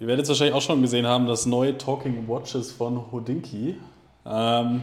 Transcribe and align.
Ihr 0.00 0.06
werdet 0.06 0.22
es 0.22 0.30
wahrscheinlich 0.30 0.54
auch 0.54 0.62
schon 0.62 0.80
gesehen 0.80 1.06
haben, 1.06 1.26
das 1.26 1.44
neue 1.44 1.76
Talking 1.76 2.26
Watches 2.26 2.72
von 2.72 3.12
Hodinky. 3.12 3.76
Ähm, 4.24 4.82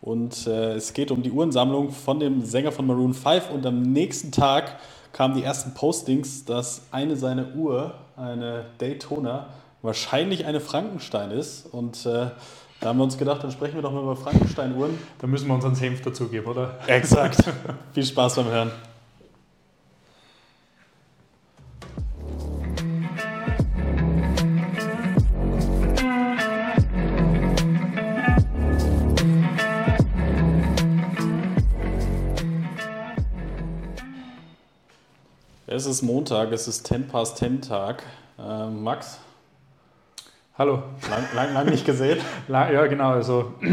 und 0.00 0.46
äh, 0.46 0.72
es 0.72 0.94
geht 0.94 1.10
um 1.10 1.22
die 1.22 1.30
Uhrensammlung 1.30 1.90
von 1.90 2.18
dem 2.18 2.42
Sänger 2.46 2.72
von 2.72 2.86
Maroon 2.86 3.12
5. 3.12 3.50
Und 3.50 3.66
am 3.66 3.82
nächsten 3.82 4.32
Tag 4.32 4.78
kamen 5.12 5.34
die 5.34 5.42
ersten 5.42 5.74
Postings, 5.74 6.46
dass 6.46 6.86
eine 6.92 7.16
seiner 7.16 7.54
Uhr, 7.54 7.92
eine 8.16 8.64
Daytona, 8.78 9.48
wahrscheinlich 9.82 10.46
eine 10.46 10.60
Frankenstein 10.60 11.30
ist. 11.30 11.66
Und 11.66 12.06
äh, 12.06 12.28
da 12.80 12.88
haben 12.88 12.96
wir 12.96 13.04
uns 13.04 13.18
gedacht, 13.18 13.44
dann 13.44 13.52
sprechen 13.52 13.74
wir 13.74 13.82
doch 13.82 13.92
mal 13.92 14.02
über 14.02 14.16
Frankenstein-Uhren. 14.16 14.98
Da 15.18 15.26
müssen 15.26 15.46
wir 15.46 15.54
unseren 15.56 15.74
Senf 15.74 16.00
dazugeben, 16.00 16.46
oder? 16.50 16.78
Exakt. 16.86 17.44
Viel 17.92 18.06
Spaß 18.06 18.36
beim 18.36 18.46
Hören. 18.46 18.70
Es 35.74 35.86
ist 35.86 36.02
Montag, 36.02 36.52
es 36.52 36.68
ist 36.68 36.86
10 36.86 37.08
past 37.08 37.38
10 37.38 37.60
Tag. 37.60 38.04
Äh, 38.38 38.70
Max? 38.70 39.18
Hallo. 40.56 40.84
Lang, 41.10 41.24
lang, 41.34 41.52
lang 41.52 41.66
nicht 41.68 41.84
gesehen? 41.84 42.20
ja, 42.48 42.86
genau. 42.86 43.10
Also, 43.10 43.54
wir 43.60 43.70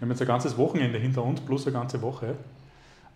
haben 0.00 0.08
jetzt 0.08 0.22
ein 0.22 0.26
ganzes 0.26 0.56
Wochenende 0.56 0.98
hinter 0.98 1.22
uns, 1.22 1.42
plus 1.42 1.66
eine 1.66 1.74
ganze 1.74 2.00
Woche. 2.00 2.36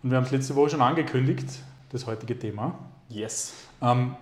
Und 0.03 0.11
wir 0.11 0.17
haben 0.17 0.25
es 0.25 0.31
letzte 0.31 0.53
Woche 0.53 0.69
schon 0.69 0.83
angekündigt, 0.83 1.47
das 1.91 2.05
heutige 2.05 2.37
Thema. 2.37 2.75
Yes. 3.09 3.53
Ähm, 3.81 4.15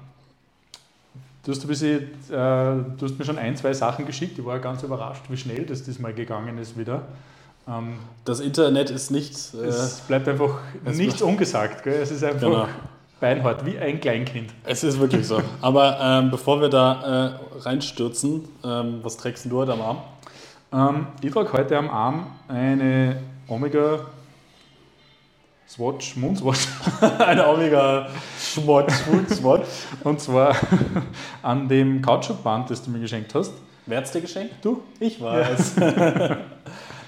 du, 1.43 1.51
hast 1.51 1.65
ein 1.65 1.67
bisschen, 1.67 2.03
äh, 2.03 2.15
du 2.29 2.97
hast 3.01 3.19
mir 3.19 3.25
schon 3.25 3.37
ein, 3.37 3.57
zwei 3.57 3.73
Sachen 3.73 4.05
geschickt. 4.05 4.39
Ich 4.39 4.45
war 4.45 4.59
ganz 4.59 4.81
überrascht, 4.81 5.23
wie 5.27 5.35
schnell 5.35 5.65
das 5.65 5.83
diesmal 5.83 6.13
gegangen 6.13 6.57
ist 6.57 6.77
wieder. 6.77 7.01
Ähm, 7.67 7.97
das 8.23 8.39
Internet 8.39 8.91
ist 8.91 9.11
nicht. 9.11 9.53
Äh, 9.55 9.65
es 9.65 9.99
bleibt 10.07 10.29
einfach 10.29 10.59
nichts 10.85 11.21
ungesagt. 11.21 11.83
Gell? 11.83 12.01
Es 12.01 12.11
ist 12.11 12.23
einfach. 12.23 12.39
Genau 12.39 12.67
beinhart, 13.25 13.65
wie 13.65 13.79
ein 13.79 13.99
Kleinkind. 13.99 14.53
Es 14.63 14.83
ist 14.83 14.99
wirklich 14.99 15.25
so. 15.25 15.41
Aber 15.59 15.97
ähm, 15.99 16.29
bevor 16.29 16.61
wir 16.61 16.69
da 16.69 17.39
äh, 17.57 17.59
reinstürzen, 17.59 18.47
ähm, 18.63 18.99
was 19.01 19.17
trägst 19.17 19.45
du 19.45 19.57
heute 19.57 19.73
am 19.73 19.81
Arm? 19.81 19.97
Ähm, 20.71 21.07
ich 21.23 21.31
trage 21.31 21.51
heute 21.53 21.75
am 21.75 21.89
Arm 21.89 22.27
eine 22.47 23.19
Omega 23.47 24.01
Swatch, 25.67 26.15
Moonswatch. 26.17 26.67
eine 27.17 27.47
Omega 27.47 28.09
Swatch. 28.37 28.93
Und 30.03 30.21
zwar 30.21 30.55
an 31.41 31.67
dem 31.67 32.03
Kautschukband, 32.03 32.69
das 32.69 32.83
du 32.83 32.91
mir 32.91 32.99
geschenkt 32.99 33.33
hast. 33.33 33.53
Wer 33.87 33.97
hat 33.97 34.05
es 34.05 34.11
dir 34.11 34.21
geschenkt? 34.21 34.53
Du? 34.61 34.83
Ich 34.99 35.19
weiß. 35.19 35.77
Ja. 35.77 36.37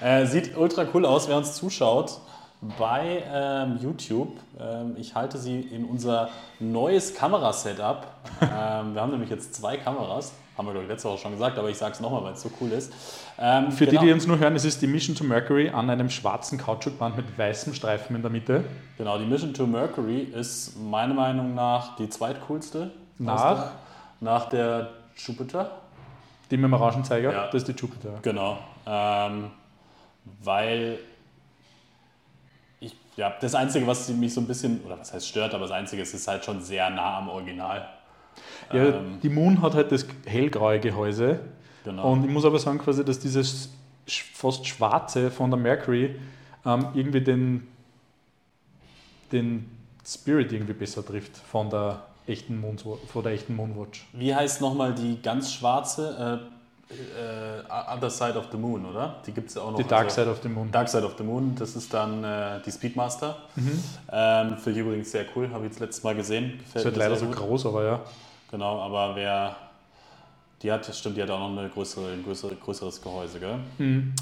äh, 0.02 0.26
sieht 0.26 0.56
ultra 0.56 0.84
cool 0.92 1.06
aus, 1.06 1.28
wer 1.28 1.36
uns 1.36 1.54
zuschaut 1.54 2.20
bei 2.60 3.22
ähm, 3.32 3.78
YouTube. 3.80 4.36
Ähm, 4.58 4.96
ich 4.98 5.14
halte 5.14 5.38
sie 5.38 5.60
in 5.60 5.84
unser 5.84 6.30
neues 6.58 7.14
Kamerasetup. 7.14 8.06
ähm, 8.42 8.94
wir 8.94 9.00
haben 9.00 9.10
nämlich 9.10 9.30
jetzt 9.30 9.54
zwei 9.54 9.76
Kameras. 9.76 10.32
Haben 10.56 10.66
wir, 10.66 10.72
glaube 10.72 10.86
ich, 10.86 10.90
letzte 10.90 11.08
Woche 11.08 11.18
schon 11.18 11.32
gesagt, 11.32 11.56
aber 11.56 11.70
ich 11.70 11.78
sage 11.78 11.92
es 11.92 12.00
nochmal, 12.00 12.24
weil 12.24 12.32
es 12.32 12.42
so 12.42 12.50
cool 12.60 12.72
ist. 12.72 12.92
Ähm, 13.38 13.70
Für 13.70 13.86
genau. 13.86 14.00
die, 14.00 14.06
die 14.08 14.12
uns 14.12 14.26
nur 14.26 14.40
hören, 14.40 14.56
es 14.56 14.64
ist 14.64 14.82
die 14.82 14.88
Mission 14.88 15.14
to 15.14 15.22
Mercury 15.22 15.68
an 15.68 15.88
einem 15.88 16.10
schwarzen 16.10 16.58
Kautschukband 16.58 17.16
mit 17.16 17.38
weißem 17.38 17.74
Streifen 17.74 18.16
in 18.16 18.22
der 18.22 18.30
Mitte. 18.32 18.64
Genau, 18.96 19.18
die 19.18 19.24
Mission 19.24 19.54
to 19.54 19.68
Mercury 19.68 20.22
ist 20.22 20.76
meiner 20.76 21.14
Meinung 21.14 21.54
nach 21.54 21.94
die 21.94 22.08
zweitcoolste. 22.08 22.90
Nach? 23.18 23.54
Der, 23.54 23.72
nach 24.20 24.48
der 24.48 24.90
Jupiter. 25.16 25.70
Die 26.50 26.56
mit 26.56 26.64
dem 26.64 26.72
Orangenzeiger? 26.72 27.32
Ja. 27.32 27.44
Das 27.46 27.62
ist 27.62 27.68
die 27.68 27.72
Jupiter. 27.72 28.18
Genau. 28.22 28.58
Ähm, 28.84 29.52
weil 30.42 30.98
ja, 33.18 33.34
das 33.40 33.54
Einzige, 33.56 33.84
was 33.84 34.08
mich 34.10 34.32
so 34.32 34.40
ein 34.40 34.46
bisschen, 34.46 34.80
oder 34.84 34.98
was 34.98 35.12
heißt 35.12 35.26
stört, 35.26 35.52
aber 35.52 35.64
das 35.64 35.72
Einzige 35.72 36.02
ist, 36.02 36.14
ist 36.14 36.28
halt 36.28 36.44
schon 36.44 36.62
sehr 36.62 36.88
nah 36.88 37.18
am 37.18 37.28
Original. 37.28 37.88
Ja, 38.72 38.84
ähm, 38.84 39.18
die 39.20 39.28
Moon 39.28 39.60
hat 39.60 39.74
halt 39.74 39.90
das 39.90 40.06
hellgraue 40.24 40.78
Gehäuse. 40.78 41.40
Genau. 41.82 42.12
Und 42.12 42.24
ich 42.24 42.30
muss 42.30 42.44
aber 42.44 42.60
sagen, 42.60 42.78
quasi, 42.78 43.04
dass 43.04 43.18
dieses 43.18 43.70
fast 44.06 44.68
schwarze 44.68 45.32
von 45.32 45.50
der 45.50 45.58
Mercury 45.58 46.14
ähm, 46.64 46.86
irgendwie 46.94 47.20
den, 47.20 47.66
den 49.32 49.68
Spirit 50.06 50.52
irgendwie 50.52 50.74
besser 50.74 51.04
trifft 51.04 51.36
von 51.38 51.70
der 51.70 52.04
echten, 52.28 52.60
Moon, 52.60 52.78
von 52.78 53.22
der 53.24 53.32
echten 53.32 53.56
Moonwatch. 53.56 54.06
Wie 54.12 54.32
heißt 54.32 54.60
nochmal 54.60 54.94
die 54.94 55.20
ganz 55.20 55.52
schwarze? 55.52 56.40
Äh, 56.44 56.57
äh, 56.90 57.94
Other 57.94 58.10
Side 58.10 58.38
of 58.38 58.46
the 58.50 58.56
Moon, 58.56 58.84
oder? 58.86 59.16
Die 59.26 59.32
gibt 59.32 59.48
es 59.48 59.54
ja 59.54 59.62
auch 59.62 59.70
noch. 59.70 59.78
Die 59.78 59.84
Dark 59.84 60.04
also, 60.04 60.22
Side 60.22 60.30
of 60.30 60.38
the 60.42 60.48
Moon. 60.48 60.70
Dark 60.70 60.88
Side 60.88 61.04
of 61.04 61.14
the 61.18 61.24
Moon, 61.24 61.54
das 61.54 61.76
ist 61.76 61.92
dann 61.92 62.24
äh, 62.24 62.60
die 62.64 62.70
Speedmaster. 62.70 63.36
Mhm. 63.56 63.84
Ähm, 64.10 64.56
Finde 64.56 64.80
ich 64.80 64.86
übrigens 64.86 65.10
sehr 65.10 65.26
cool, 65.36 65.50
habe 65.52 65.66
ich 65.66 65.72
das 65.72 65.80
letzte 65.80 66.04
Mal 66.04 66.14
gesehen. 66.14 66.58
Gefällt 66.58 66.76
ist 66.76 66.84
halt 66.84 66.96
leider 66.96 67.16
so 67.16 67.26
gut. 67.26 67.36
groß, 67.36 67.66
aber 67.66 67.84
ja. 67.84 68.00
Genau, 68.50 68.80
aber 68.80 69.14
wer. 69.16 69.56
Die 70.62 70.72
hat, 70.72 70.92
stimmt, 70.92 71.16
die 71.16 71.22
hat 71.22 71.30
auch 71.30 71.38
noch 71.38 71.56
eine 71.56 71.68
größere, 71.68 72.12
ein 72.12 72.24
größere, 72.24 72.56
größeres 72.56 73.00
Gehäuse, 73.00 73.38
gell? 73.38 73.58
Mhm. 73.78 74.12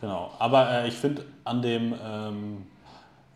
Genau. 0.00 0.32
Aber 0.38 0.68
äh, 0.70 0.88
ich 0.88 0.94
finde, 0.94 1.24
an 1.44 1.62
dem 1.62 1.94
ähm, 2.04 2.66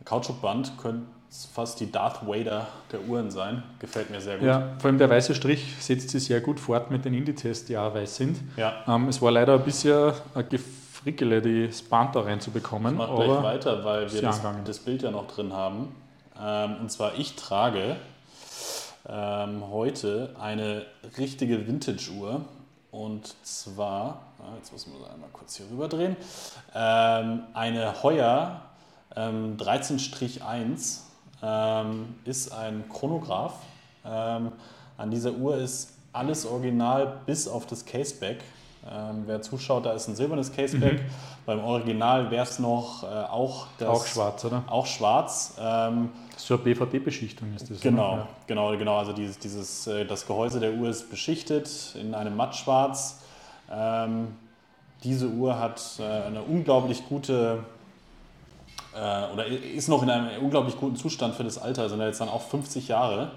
Kautschukband 0.04 0.72
könnte 0.76 1.06
fast 1.30 1.80
die 1.80 1.90
Darth 1.90 2.26
Vader 2.26 2.66
der 2.90 3.02
Uhren 3.02 3.30
sein. 3.30 3.62
Gefällt 3.78 4.10
mir 4.10 4.20
sehr 4.20 4.38
gut. 4.38 4.46
Ja, 4.46 4.74
vor 4.78 4.88
allem 4.88 4.98
der 4.98 5.10
weiße 5.10 5.34
Strich 5.34 5.74
setzt 5.78 6.10
sich 6.10 6.24
sehr 6.24 6.40
gut 6.40 6.58
fort 6.58 6.90
mit 6.90 7.04
den 7.04 7.14
Indizes, 7.14 7.64
die 7.64 7.76
auch 7.76 7.94
weiß 7.94 8.16
sind. 8.16 8.38
Ja. 8.56 8.84
Ähm, 8.86 9.08
es 9.08 9.20
war 9.20 9.30
leider 9.30 9.54
ein 9.54 9.64
bisschen 9.64 10.12
ein 10.34 10.48
Gefrickele, 10.48 11.42
die 11.42 11.70
Span 11.72 12.10
da 12.12 12.20
reinzubekommen. 12.20 12.92
Ich 12.94 12.98
mache 12.98 13.14
gleich 13.14 13.42
weiter, 13.42 13.84
weil 13.84 14.12
wir 14.12 14.22
das, 14.22 14.40
das, 14.64 14.78
Bild 14.78 15.02
ja 15.02 15.10
noch 15.10 15.26
drin 15.28 15.52
haben. 15.52 15.94
Ähm, 16.40 16.76
und 16.80 16.90
zwar, 16.90 17.18
ich 17.18 17.36
trage 17.36 17.96
ähm, 19.06 19.64
heute 19.70 20.34
eine 20.40 20.86
richtige 21.18 21.66
Vintage-Uhr. 21.66 22.40
Und 22.90 23.34
zwar, 23.42 24.22
jetzt 24.56 24.72
müssen 24.72 24.94
wir 24.98 25.12
einmal 25.12 25.28
kurz 25.30 25.56
hier 25.56 25.66
rüber 25.70 25.88
drehen, 25.88 26.16
ähm, 26.74 27.42
eine 27.52 28.02
Heuer 28.02 28.62
13-1 29.14 31.00
ähm, 31.42 32.14
ist 32.24 32.52
ein 32.52 32.84
Chronograph. 32.88 33.54
Ähm, 34.04 34.52
an 34.96 35.10
dieser 35.10 35.32
Uhr 35.32 35.56
ist 35.56 35.92
alles 36.12 36.46
original 36.46 37.20
bis 37.26 37.46
auf 37.46 37.66
das 37.66 37.84
Caseback. 37.84 38.42
Ähm, 38.90 39.24
wer 39.26 39.42
zuschaut, 39.42 39.86
da 39.86 39.92
ist 39.92 40.08
ein 40.08 40.16
silbernes 40.16 40.52
Caseback. 40.52 41.00
Mhm. 41.00 41.06
Beim 41.46 41.60
Original 41.64 42.30
wäre 42.30 42.44
es 42.44 42.58
noch 42.58 43.02
äh, 43.02 43.06
auch 43.06 43.66
das, 43.78 43.88
Auch 43.88 44.06
schwarz, 44.06 44.44
oder? 44.44 44.64
Auch 44.66 44.86
schwarz. 44.86 45.56
Ähm, 45.60 46.10
so 46.36 46.54
eine 46.54 46.62
BVB-Beschichtung 46.62 47.54
ist 47.54 47.70
das. 47.70 47.80
Genau, 47.80 48.16
ja. 48.16 48.28
genau, 48.46 48.76
genau. 48.76 48.96
Also 48.96 49.12
dieses, 49.12 49.38
dieses, 49.38 49.86
äh, 49.86 50.04
das 50.04 50.26
Gehäuse 50.26 50.60
der 50.60 50.74
Uhr 50.74 50.88
ist 50.88 51.10
beschichtet 51.10 51.96
in 52.00 52.14
einem 52.14 52.36
Mattschwarz. 52.36 53.20
Ähm, 53.70 54.36
diese 55.04 55.28
Uhr 55.28 55.58
hat 55.58 55.82
äh, 55.98 56.02
eine 56.02 56.42
unglaublich 56.42 57.06
gute 57.08 57.64
äh, 58.98 59.32
oder 59.32 59.46
ist 59.46 59.88
noch 59.88 60.02
in 60.02 60.10
einem 60.10 60.42
unglaublich 60.42 60.76
guten 60.76 60.96
Zustand 60.96 61.34
für 61.34 61.44
das 61.44 61.58
Alter, 61.58 61.88
sind 61.88 62.00
ja 62.00 62.06
jetzt 62.06 62.20
dann 62.20 62.28
auch 62.28 62.42
50 62.42 62.88
Jahre. 62.88 63.30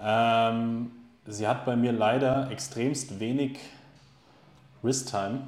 Ähm, 0.00 0.90
sie 1.26 1.46
hat 1.46 1.64
bei 1.64 1.76
mir 1.76 1.92
leider 1.92 2.50
extremst 2.50 3.20
wenig 3.20 3.58
Wrist-Time. 4.82 5.40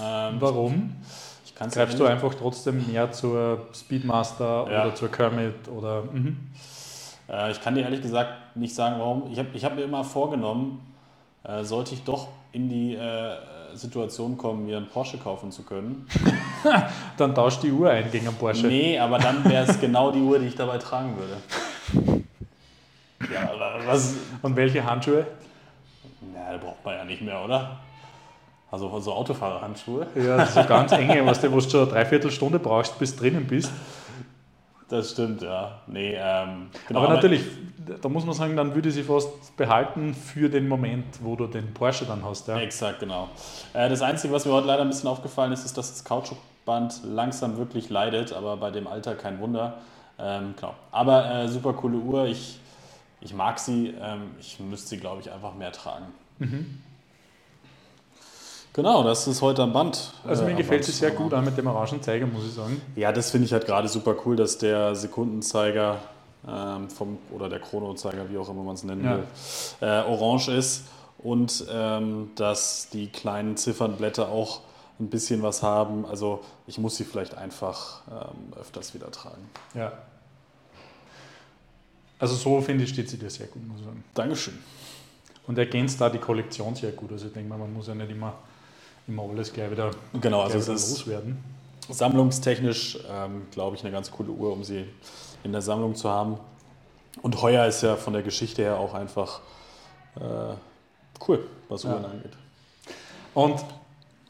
Ähm, 0.00 0.36
Warum? 0.38 0.96
Ich, 1.44 1.52
ich 1.52 1.72
Greifst 1.72 1.98
du 1.98 2.04
einfach 2.04 2.34
trotzdem 2.34 2.86
mehr 2.90 3.10
zur 3.12 3.66
Speedmaster 3.74 4.66
ja. 4.70 4.84
oder 4.84 4.94
zur 4.94 5.10
Kermit 5.10 5.68
oder? 5.68 6.02
Mhm. 6.02 6.50
Äh, 7.28 7.52
ich 7.52 7.60
kann 7.60 7.74
dir 7.74 7.82
ehrlich 7.82 8.02
gesagt 8.02 8.56
nicht 8.56 8.74
sagen, 8.74 8.96
warum. 8.98 9.30
Ich 9.32 9.38
habe 9.38 9.48
ich 9.54 9.64
hab 9.64 9.74
mir 9.74 9.82
immer 9.82 10.04
vorgenommen, 10.04 10.80
äh, 11.44 11.64
sollte 11.64 11.94
ich 11.94 12.04
doch 12.04 12.28
in 12.52 12.68
die 12.68 12.94
äh, 12.94 13.36
Situation 13.74 14.36
kommen, 14.36 14.66
mir 14.66 14.76
einen 14.76 14.88
Porsche 14.88 15.18
kaufen 15.18 15.50
zu 15.50 15.62
können. 15.62 16.06
dann 17.16 17.34
tauscht 17.34 17.62
die 17.62 17.72
Uhr 17.72 17.90
ein 17.90 18.10
gegen 18.10 18.28
einen 18.28 18.36
Porsche. 18.36 18.66
Nee, 18.66 18.98
aber 18.98 19.18
dann 19.18 19.44
wäre 19.44 19.70
es 19.70 19.80
genau 19.80 20.10
die 20.10 20.20
Uhr, 20.20 20.38
die 20.38 20.46
ich 20.46 20.54
dabei 20.54 20.78
tragen 20.78 21.14
würde. 21.16 22.22
Ja, 23.32 23.50
was? 23.86 24.14
Und 24.42 24.56
welche 24.56 24.84
Handschuhe? 24.84 25.26
Na, 26.20 26.52
da 26.52 26.58
braucht 26.58 26.84
man 26.84 26.96
ja 26.96 27.04
nicht 27.04 27.22
mehr, 27.22 27.44
oder? 27.44 27.78
Also 28.70 29.00
so 29.00 29.12
Autofahrerhandschuhe. 29.12 30.06
Ja, 30.14 30.46
so 30.46 30.62
ganz 30.64 30.92
enge, 30.92 31.26
was 31.26 31.40
du, 31.40 31.50
wo 31.50 31.58
du 31.58 31.68
schon 31.68 31.82
eine 31.82 31.90
Dreiviertelstunde 31.90 32.58
brauchst, 32.58 32.98
bis 32.98 33.16
du 33.16 33.22
drinnen 33.22 33.46
bist. 33.46 33.72
Das 34.90 35.12
stimmt, 35.12 35.40
ja. 35.40 35.80
Nee, 35.86 36.16
ähm, 36.18 36.68
genau, 36.88 37.00
aber 37.00 37.14
natürlich, 37.14 37.42
da 38.02 38.08
muss 38.08 38.24
man 38.24 38.34
sagen, 38.34 38.56
dann 38.56 38.74
würde 38.74 38.90
sie 38.90 39.04
fast 39.04 39.56
behalten 39.56 40.14
für 40.14 40.48
den 40.50 40.66
Moment, 40.66 41.06
wo 41.22 41.36
du 41.36 41.46
den 41.46 41.72
Porsche 41.72 42.04
dann 42.06 42.24
hast. 42.24 42.48
Ja. 42.48 42.58
Exakt, 42.58 42.98
genau. 42.98 43.28
Äh, 43.72 43.88
das 43.88 44.02
Einzige, 44.02 44.34
was 44.34 44.44
mir 44.44 44.52
heute 44.52 44.66
leider 44.66 44.82
ein 44.82 44.88
bisschen 44.88 45.08
aufgefallen 45.08 45.52
ist, 45.52 45.64
ist, 45.64 45.78
dass 45.78 45.92
das 45.92 46.04
Kautschukband 46.04 47.02
langsam 47.04 47.56
wirklich 47.56 47.88
leidet, 47.88 48.32
aber 48.32 48.56
bei 48.56 48.72
dem 48.72 48.88
Alter 48.88 49.14
kein 49.14 49.38
Wunder. 49.38 49.78
Ähm, 50.18 50.54
genau. 50.56 50.74
Aber 50.90 51.30
äh, 51.30 51.48
super 51.48 51.72
coole 51.72 51.98
Uhr. 51.98 52.26
Ich, 52.26 52.58
ich 53.20 53.32
mag 53.32 53.60
sie. 53.60 53.94
Ähm, 54.00 54.32
ich 54.40 54.58
müsste 54.58 54.88
sie, 54.88 54.98
glaube 54.98 55.20
ich, 55.20 55.30
einfach 55.30 55.54
mehr 55.54 55.70
tragen. 55.70 56.06
Mhm. 56.40 56.82
Genau, 58.72 59.02
das 59.02 59.26
ist 59.26 59.42
heute 59.42 59.62
am 59.62 59.72
Band. 59.72 60.12
Also 60.24 60.44
mir 60.44 60.52
äh, 60.52 60.54
gefällt 60.54 60.88
es 60.88 60.98
sehr 60.98 61.10
gut 61.10 61.34
an 61.34 61.44
mit 61.44 61.56
dem 61.56 61.66
Orangenzeiger, 61.66 62.26
muss 62.26 62.44
ich 62.46 62.52
sagen. 62.52 62.80
Ja, 62.94 63.10
das 63.10 63.30
finde 63.30 63.46
ich 63.46 63.52
halt 63.52 63.66
gerade 63.66 63.88
super 63.88 64.14
cool, 64.24 64.36
dass 64.36 64.58
der 64.58 64.94
Sekundenzeiger 64.94 65.98
ähm, 66.46 66.88
vom, 66.88 67.18
oder 67.32 67.48
der 67.48 67.58
Chronozeiger, 67.58 68.30
wie 68.30 68.38
auch 68.38 68.48
immer 68.48 68.62
man 68.62 68.74
es 68.74 68.84
nennen 68.84 69.04
ja. 69.04 69.16
will, 69.16 69.24
äh, 69.80 70.02
orange 70.08 70.48
ist 70.48 70.84
und 71.18 71.66
ähm, 71.70 72.30
dass 72.36 72.88
die 72.90 73.08
kleinen 73.08 73.56
Ziffernblätter 73.56 74.28
auch 74.28 74.60
ein 75.00 75.08
bisschen 75.08 75.42
was 75.42 75.62
haben. 75.62 76.06
Also 76.06 76.40
ich 76.66 76.78
muss 76.78 76.96
sie 76.96 77.04
vielleicht 77.04 77.34
einfach 77.34 78.02
ähm, 78.10 78.52
öfters 78.58 78.94
wieder 78.94 79.10
tragen. 79.10 79.50
Ja. 79.74 79.92
Also 82.18 82.34
so 82.34 82.60
finde 82.60 82.84
ich, 82.84 82.90
steht 82.90 83.08
sie 83.08 83.18
dir 83.18 83.30
sehr 83.30 83.46
gut, 83.46 83.66
muss 83.66 83.80
ich 83.80 83.84
sagen. 83.86 84.04
Dankeschön. 84.14 84.58
Und 85.46 85.58
ergänzt 85.58 86.00
da 86.00 86.10
die 86.10 86.18
Kollektion 86.18 86.74
sehr 86.74 86.92
gut. 86.92 87.12
Also 87.12 87.26
ich 87.26 87.32
denke 87.32 87.48
mal, 87.48 87.58
man 87.58 87.72
muss 87.72 87.88
ja 87.88 87.94
nicht 87.94 88.10
immer, 88.10 88.34
immer 89.10 89.24
alles 89.24 89.52
gleich 89.52 89.70
wieder, 89.70 89.90
genau, 90.20 90.42
also 90.42 90.60
wieder 90.60 90.72
loswerden. 90.72 91.38
Sammlungstechnisch, 91.88 92.98
ähm, 93.10 93.42
glaube 93.50 93.76
ich, 93.76 93.82
eine 93.82 93.90
ganz 93.92 94.10
coole 94.10 94.30
Uhr, 94.30 94.52
um 94.52 94.62
sie 94.62 94.84
in 95.42 95.52
der 95.52 95.60
Sammlung 95.60 95.94
zu 95.94 96.08
haben. 96.08 96.38
Und 97.22 97.42
heuer 97.42 97.66
ist 97.66 97.82
ja 97.82 97.96
von 97.96 98.12
der 98.12 98.22
Geschichte 98.22 98.62
her 98.62 98.78
auch 98.78 98.94
einfach 98.94 99.40
äh, 100.16 100.54
cool, 101.26 101.44
was 101.68 101.84
Uhren 101.84 102.02
ja. 102.02 102.08
angeht. 102.08 102.32
Und 103.34 103.64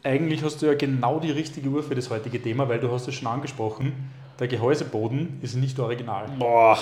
eigentlich 0.02 0.42
hast 0.42 0.62
du 0.62 0.66
ja 0.66 0.74
genau 0.74 1.20
die 1.20 1.30
richtige 1.30 1.68
Uhr 1.68 1.82
für 1.82 1.94
das 1.94 2.08
heutige 2.08 2.40
Thema, 2.42 2.68
weil 2.68 2.80
du 2.80 2.90
hast 2.90 3.06
es 3.06 3.14
schon 3.14 3.28
angesprochen. 3.28 4.10
Der 4.38 4.48
Gehäuseboden 4.48 5.38
ist 5.42 5.54
nicht 5.56 5.78
original. 5.78 6.24
Boah, 6.38 6.78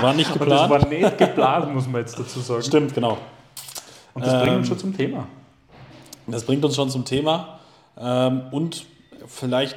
war 0.00 0.14
nicht 0.14 0.32
geplant. 0.32 0.52
das 0.52 0.70
war 0.70 0.88
nicht 0.88 1.18
geplant, 1.18 1.74
muss 1.74 1.86
man 1.86 2.00
jetzt 2.00 2.18
dazu 2.18 2.40
sagen. 2.40 2.62
Stimmt, 2.62 2.94
genau. 2.94 3.18
Und 4.14 4.24
das 4.24 4.32
ähm, 4.32 4.40
bringt 4.40 4.56
uns 4.56 4.68
schon 4.68 4.78
zum 4.78 4.96
Thema. 4.96 5.26
Das 6.26 6.44
bringt 6.44 6.64
uns 6.64 6.76
schon 6.76 6.90
zum 6.90 7.04
Thema. 7.04 7.60
Ähm, 7.98 8.42
und 8.50 8.86
vielleicht, 9.26 9.76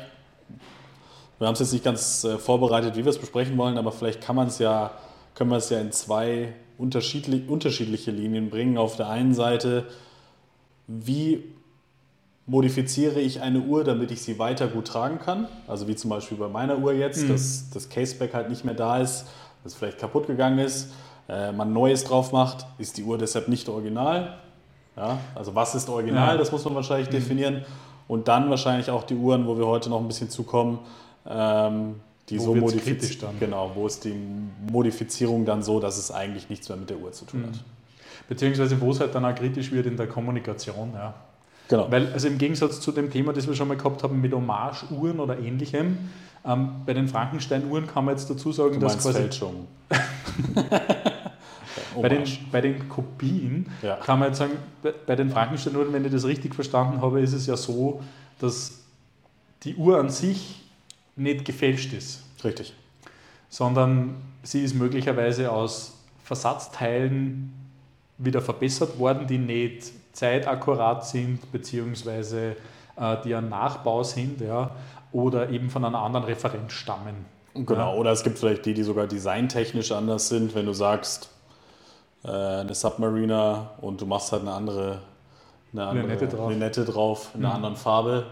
wir 1.39 1.47
haben 1.47 1.53
es 1.53 1.59
jetzt 1.59 1.73
nicht 1.73 1.83
ganz 1.83 2.23
äh, 2.23 2.37
vorbereitet, 2.37 2.95
wie 2.95 3.03
wir 3.03 3.09
es 3.09 3.19
besprechen 3.19 3.57
wollen, 3.57 3.77
aber 3.77 3.91
vielleicht 3.91 4.21
kann 4.21 4.35
man 4.35 4.47
es 4.47 4.59
ja, 4.59 4.91
können 5.35 5.49
wir 5.49 5.57
es 5.57 5.69
ja 5.69 5.79
in 5.79 5.91
zwei 5.91 6.53
unterschiedlich, 6.77 7.47
unterschiedliche 7.49 8.11
Linien 8.11 8.49
bringen. 8.49 8.77
Auf 8.77 8.95
der 8.95 9.09
einen 9.09 9.33
Seite, 9.33 9.85
wie 10.87 11.43
modifiziere 12.45 13.19
ich 13.19 13.41
eine 13.41 13.59
Uhr, 13.59 13.83
damit 13.83 14.09
ich 14.09 14.21
sie 14.21 14.39
weiter 14.39 14.67
gut 14.67 14.87
tragen 14.87 15.19
kann. 15.19 15.47
Also 15.67 15.87
wie 15.87 15.95
zum 15.95 16.09
Beispiel 16.09 16.37
bei 16.37 16.47
meiner 16.47 16.77
Uhr 16.79 16.93
jetzt, 16.93 17.23
mhm. 17.23 17.29
dass 17.29 17.69
das 17.71 17.89
Caseback 17.89 18.33
halt 18.33 18.49
nicht 18.49 18.63
mehr 18.63 18.73
da 18.73 18.99
ist, 18.99 19.25
das 19.63 19.73
vielleicht 19.73 19.99
kaputt 19.99 20.27
gegangen 20.27 20.59
ist, 20.59 20.93
äh, 21.27 21.51
man 21.51 21.73
Neues 21.73 22.05
drauf 22.05 22.31
macht, 22.31 22.65
ist 22.77 22.97
die 22.97 23.03
Uhr 23.03 23.17
deshalb 23.17 23.49
nicht 23.49 23.67
original. 23.67 24.37
Ja, 24.97 25.19
also 25.35 25.53
was 25.53 25.75
ist 25.75 25.87
original, 25.89 26.33
ja. 26.33 26.37
das 26.37 26.51
muss 26.51 26.65
man 26.65 26.75
wahrscheinlich 26.75 27.09
mhm. 27.09 27.13
definieren. 27.13 27.65
Und 28.07 28.27
dann 28.27 28.49
wahrscheinlich 28.49 28.89
auch 28.89 29.03
die 29.03 29.15
Uhren, 29.15 29.47
wo 29.47 29.57
wir 29.57 29.67
heute 29.67 29.89
noch 29.89 29.99
ein 29.99 30.07
bisschen 30.07 30.29
zukommen, 30.29 30.79
ähm, 31.29 31.95
die 32.29 32.39
wo 32.39 32.45
so 32.45 32.55
modifiziert. 32.55 33.23
Genau, 33.39 33.71
wo 33.75 33.85
ist 33.85 34.03
die 34.05 34.15
Modifizierung 34.71 35.45
dann 35.45 35.61
so, 35.61 35.79
dass 35.79 35.97
es 35.97 36.11
eigentlich 36.11 36.49
nichts 36.49 36.67
mehr 36.69 36.77
mit 36.77 36.89
der 36.89 36.97
Uhr 36.97 37.11
zu 37.11 37.25
tun 37.25 37.41
mhm. 37.41 37.45
hat. 37.47 37.59
Beziehungsweise 38.27 38.79
wo 38.81 38.91
es 38.91 38.99
halt 38.99 39.13
dann 39.13 39.23
auch 39.23 39.35
kritisch 39.35 39.71
wird 39.71 39.85
in 39.85 39.97
der 39.97 40.07
Kommunikation. 40.07 40.91
Ja. 40.93 41.13
Genau. 41.67 41.91
Weil, 41.91 42.11
also 42.13 42.27
im 42.27 42.37
Gegensatz 42.37 42.79
zu 42.79 42.91
dem 42.91 43.11
Thema, 43.11 43.33
das 43.33 43.47
wir 43.47 43.53
schon 43.53 43.67
mal 43.67 43.77
gehabt 43.77 44.03
haben 44.03 44.19
mit 44.21 44.33
Hommage-Uhren 44.33 45.19
oder 45.19 45.37
ähnlichem, 45.37 45.97
ähm, 46.45 46.69
bei 46.85 46.93
den 46.93 47.07
Frankenstein-Uhren 47.07 47.87
kann 47.87 48.05
man 48.05 48.15
jetzt 48.15 48.29
dazu 48.29 48.51
sagen, 48.51 48.75
du 48.75 48.79
dass 48.79 48.97
quasi. 48.97 49.19
Fälschung. 49.19 49.67
bei, 52.01 52.09
den, 52.09 52.23
bei 52.51 52.61
den 52.61 52.89
Kopien 52.89 53.69
ja. 53.81 53.95
kann 53.95 54.19
man 54.19 54.29
jetzt 54.29 54.39
sagen, 54.39 54.53
bei, 54.81 54.93
bei 55.05 55.15
den 55.15 55.29
Frankenstein-Uhren, 55.29 55.93
wenn 55.93 56.05
ich 56.05 56.11
das 56.11 56.25
richtig 56.25 56.55
verstanden 56.55 57.01
habe, 57.01 57.21
ist 57.21 57.33
es 57.33 57.47
ja 57.47 57.57
so, 57.57 58.01
dass 58.39 58.83
die 59.63 59.75
Uhr 59.75 59.99
an 59.99 60.09
sich 60.09 60.63
nicht 61.15 61.45
gefälscht 61.45 61.93
ist. 61.93 62.23
Richtig. 62.43 62.73
Sondern 63.49 64.15
sie 64.43 64.63
ist 64.63 64.75
möglicherweise 64.75 65.51
aus 65.51 65.97
Versatzteilen 66.23 67.53
wieder 68.17 68.41
verbessert 68.41 68.99
worden, 68.99 69.27
die 69.27 69.37
nicht 69.37 69.91
zeitakkurat 70.13 71.05
sind, 71.05 71.51
beziehungsweise 71.51 72.55
äh, 72.95 73.17
die 73.23 73.35
ein 73.35 73.49
Nachbau 73.49 74.03
sind, 74.03 74.41
ja, 74.41 74.71
oder 75.11 75.49
eben 75.49 75.69
von 75.69 75.85
einer 75.85 75.99
anderen 75.99 76.25
Referenz 76.25 76.73
stammen. 76.73 77.25
Genau, 77.53 77.93
ja. 77.93 77.93
oder 77.93 78.11
es 78.11 78.23
gibt 78.23 78.37
vielleicht 78.39 78.65
die, 78.65 78.73
die 78.73 78.83
sogar 78.83 79.07
designtechnisch 79.07 79.91
anders 79.91 80.29
sind, 80.29 80.53
wenn 80.55 80.65
du 80.65 80.73
sagst, 80.73 81.29
äh, 82.27 82.31
eine 82.31 82.75
Submariner 82.75 83.71
und 83.81 84.01
du 84.01 84.05
machst 84.05 84.31
halt 84.31 84.41
eine 84.41 84.51
andere, 84.51 84.99
eine 85.73 85.85
andere 85.85 86.07
Linette 86.07 86.27
drauf, 86.27 86.51
Linette 86.51 86.85
drauf 86.85 87.31
in 87.33 87.39
einer 87.39 87.49
mhm. 87.49 87.55
anderen 87.55 87.75
Farbe, 87.75 88.25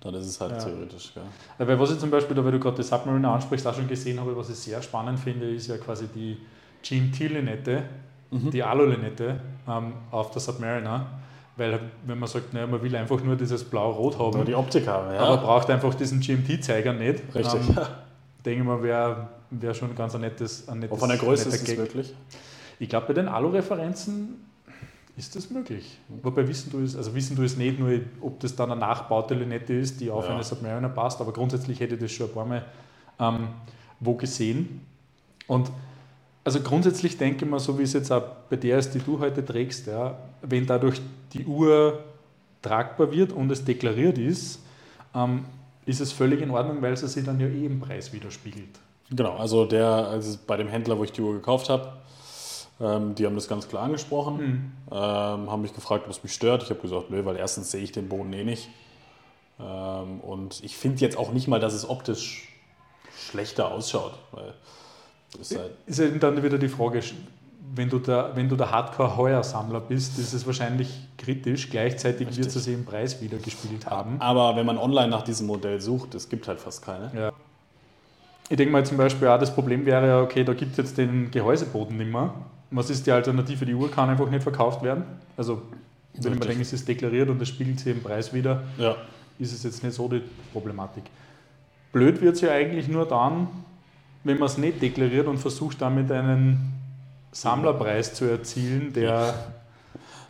dann 0.00 0.14
ist 0.14 0.26
es 0.26 0.40
halt 0.40 0.52
ja. 0.52 0.58
theoretisch. 0.58 1.12
Gell. 1.14 1.22
Ja, 1.58 1.68
weil 1.68 1.78
was 1.78 1.90
ich 1.90 1.98
zum 1.98 2.10
Beispiel, 2.10 2.36
weil 2.42 2.52
du 2.52 2.60
gerade 2.60 2.76
die 2.76 2.82
Submariner 2.82 3.32
ansprichst, 3.32 3.66
auch 3.66 3.74
schon 3.74 3.88
gesehen 3.88 4.18
habe, 4.20 4.36
was 4.36 4.50
ich 4.50 4.56
sehr 4.56 4.80
spannend 4.82 5.18
finde, 5.18 5.50
ist 5.50 5.66
ja 5.66 5.76
quasi 5.78 6.06
die 6.08 6.38
GMT-Linette, 6.82 7.82
mhm. 8.30 8.50
die 8.50 8.62
Alu-Linette 8.62 9.40
ähm, 9.68 9.92
auf 10.10 10.30
der 10.30 10.40
Submariner. 10.40 11.06
Weil 11.56 11.80
wenn 12.04 12.18
man 12.18 12.28
sagt, 12.28 12.52
naja, 12.52 12.66
man 12.66 12.82
will 12.82 12.94
einfach 12.94 13.22
nur 13.22 13.34
dieses 13.34 13.64
Blau-Rot 13.64 14.18
haben. 14.18 14.36
Nur 14.36 14.44
die 14.44 14.54
Optik 14.54 14.86
haben, 14.86 15.12
ja. 15.14 15.20
Aber 15.20 15.38
braucht 15.38 15.70
einfach 15.70 15.94
diesen 15.94 16.20
GMT-Zeiger 16.20 16.92
nicht. 16.92 17.22
Richtig. 17.34 17.68
Ähm, 17.70 17.78
denke 18.44 18.60
ich 18.60 18.66
mal, 18.66 18.82
wäre 18.82 19.28
wär 19.50 19.74
schon 19.74 19.94
ganz 19.94 20.14
ein 20.14 20.20
nettes, 20.20 20.68
ein 20.68 20.80
nettes 20.80 20.98
Von 20.98 21.08
der 21.08 21.18
Größe 21.18 21.48
ist 21.48 21.66
es 21.66 21.76
möglich? 21.76 22.14
Ich 22.78 22.88
glaube, 22.88 23.06
bei 23.08 23.12
den 23.14 23.28
Alu-Referenzen 23.28 24.44
ist 25.16 25.34
das 25.34 25.50
möglich. 25.50 25.98
Wobei 26.22 26.46
wissen 26.46 26.70
du 26.70 26.80
es, 26.80 26.94
also 26.94 27.14
wissen 27.14 27.36
du 27.36 27.42
es 27.42 27.56
nicht 27.56 27.78
nur, 27.78 28.00
ob 28.20 28.38
das 28.40 28.54
dann 28.54 28.70
eine 28.70 28.80
nachbaute 28.80 29.34
Linette 29.34 29.72
ist, 29.72 30.00
die 30.00 30.10
auf 30.10 30.26
ja. 30.26 30.34
eine 30.34 30.44
Submariner 30.44 30.90
passt, 30.90 31.20
aber 31.20 31.32
grundsätzlich 31.32 31.80
hätte 31.80 31.94
ich 31.94 32.00
das 32.00 32.12
schon 32.12 32.28
ein 32.28 32.34
paar 32.34 32.44
Mal 32.44 32.64
ähm, 33.18 33.48
wo 34.00 34.14
gesehen. 34.14 34.80
Und 35.46 35.70
also 36.44 36.60
grundsätzlich 36.60 37.16
denke 37.16 37.44
ich 37.44 37.50
mal, 37.50 37.58
so 37.58 37.78
wie 37.78 37.82
es 37.82 37.92
jetzt 37.92 38.12
auch 38.12 38.22
bei 38.50 38.56
der 38.56 38.78
ist, 38.78 38.92
die 38.92 38.98
du 38.98 39.18
heute 39.18 39.44
trägst, 39.44 39.86
ja, 39.86 40.18
wenn 40.42 40.66
dadurch 40.66 41.00
die 41.32 41.44
Uhr 41.44 42.04
tragbar 42.62 43.10
wird 43.10 43.32
und 43.32 43.50
es 43.50 43.64
deklariert 43.64 44.18
ist, 44.18 44.60
ähm, 45.14 45.44
ist 45.86 46.00
es 46.00 46.12
völlig 46.12 46.42
in 46.42 46.50
Ordnung, 46.50 46.82
weil 46.82 46.96
sie 46.96 47.08
sich 47.08 47.24
dann 47.24 47.40
ja 47.40 47.46
eh 47.46 47.66
im 47.66 47.80
Preis 47.80 48.12
widerspiegelt. 48.12 48.80
Genau, 49.10 49.36
also 49.36 49.64
der, 49.64 49.86
also 49.86 50.36
bei 50.46 50.56
dem 50.56 50.68
Händler, 50.68 50.98
wo 50.98 51.04
ich 51.04 51.12
die 51.12 51.20
Uhr 51.20 51.34
gekauft 51.34 51.68
habe, 51.68 51.92
ähm, 52.80 53.14
die 53.14 53.26
haben 53.26 53.34
das 53.34 53.48
ganz 53.48 53.68
klar 53.68 53.84
angesprochen, 53.84 54.36
mhm. 54.36 54.72
ähm, 54.90 55.50
haben 55.50 55.62
mich 55.62 55.74
gefragt, 55.74 56.04
ob 56.04 56.10
es 56.10 56.22
mich 56.22 56.32
stört. 56.32 56.62
Ich 56.62 56.70
habe 56.70 56.80
gesagt, 56.80 57.10
nö, 57.10 57.24
weil 57.24 57.36
erstens 57.36 57.70
sehe 57.70 57.82
ich 57.82 57.92
den 57.92 58.08
Boden 58.08 58.32
eh 58.32 58.44
nicht. 58.44 58.68
Ähm, 59.58 60.20
und 60.20 60.62
ich 60.62 60.76
finde 60.76 61.00
jetzt 61.00 61.16
auch 61.16 61.32
nicht 61.32 61.48
mal, 61.48 61.60
dass 61.60 61.72
es 61.72 61.88
optisch 61.88 62.48
schlechter 63.16 63.70
ausschaut. 63.72 64.12
Ist, 65.40 65.56
halt 65.56 65.72
ist 65.86 65.98
eben 65.98 66.20
dann 66.20 66.42
wieder 66.42 66.58
die 66.58 66.68
Frage, 66.68 67.00
wenn 67.74 67.88
du 67.88 67.98
der, 67.98 68.32
wenn 68.34 68.48
du 68.48 68.56
der 68.56 68.70
Hardcore-Heuersammler 68.70 69.80
bist, 69.80 70.18
ist 70.18 70.32
es 70.32 70.46
wahrscheinlich 70.46 70.90
kritisch. 71.18 71.70
Gleichzeitig 71.70 72.28
Richtig. 72.28 72.44
wird 72.44 72.56
es 72.56 72.66
im 72.66 72.84
Preis 72.84 73.20
wieder 73.20 73.38
gespielt 73.38 73.86
haben. 73.86 74.20
Aber 74.20 74.56
wenn 74.56 74.66
man 74.66 74.78
online 74.78 75.08
nach 75.08 75.22
diesem 75.22 75.46
Modell 75.46 75.80
sucht, 75.80 76.14
es 76.14 76.28
gibt 76.28 76.46
halt 76.46 76.60
fast 76.60 76.84
keine. 76.84 77.10
Ja. 77.14 77.32
Ich 78.48 78.56
denke 78.56 78.72
mal 78.72 78.86
zum 78.86 78.96
Beispiel 78.96 79.26
auch, 79.28 79.40
das 79.40 79.52
Problem 79.52 79.84
wäre 79.86 80.06
ja, 80.06 80.20
okay, 80.20 80.44
da 80.44 80.54
gibt 80.54 80.72
es 80.72 80.76
jetzt 80.76 80.98
den 80.98 81.30
Gehäuseboden 81.30 81.96
nicht 81.96 82.10
mehr. 82.12 82.32
Was 82.76 82.90
ist 82.90 83.06
die 83.06 83.10
Alternative? 83.10 83.64
Die 83.64 83.74
Uhr 83.74 83.90
kann 83.90 84.10
einfach 84.10 84.28
nicht 84.28 84.42
verkauft 84.42 84.82
werden. 84.82 85.04
Also, 85.36 85.62
wenn 86.12 86.32
Richtig. 86.32 86.38
man 86.38 86.48
denkt, 86.48 86.62
es 86.62 86.72
ist 86.72 86.86
deklariert 86.86 87.28
und 87.30 87.40
es 87.40 87.48
spiegelt 87.48 87.80
sich 87.80 87.94
im 87.94 88.02
Preis 88.02 88.32
wieder, 88.32 88.62
ja. 88.76 88.96
ist 89.38 89.52
es 89.52 89.62
jetzt 89.62 89.82
nicht 89.82 89.94
so 89.94 90.08
die 90.08 90.22
Problematik. 90.52 91.04
Blöd 91.92 92.20
wird 92.20 92.34
es 92.34 92.42
ja 92.42 92.50
eigentlich 92.52 92.88
nur 92.88 93.06
dann, 93.06 93.48
wenn 94.24 94.38
man 94.38 94.46
es 94.46 94.58
nicht 94.58 94.82
deklariert 94.82 95.26
und 95.26 95.38
versucht 95.38 95.80
damit 95.80 96.12
einen 96.12 96.74
Sammlerpreis 97.32 98.12
zu 98.12 98.26
erzielen, 98.26 98.92
der, 98.92 99.34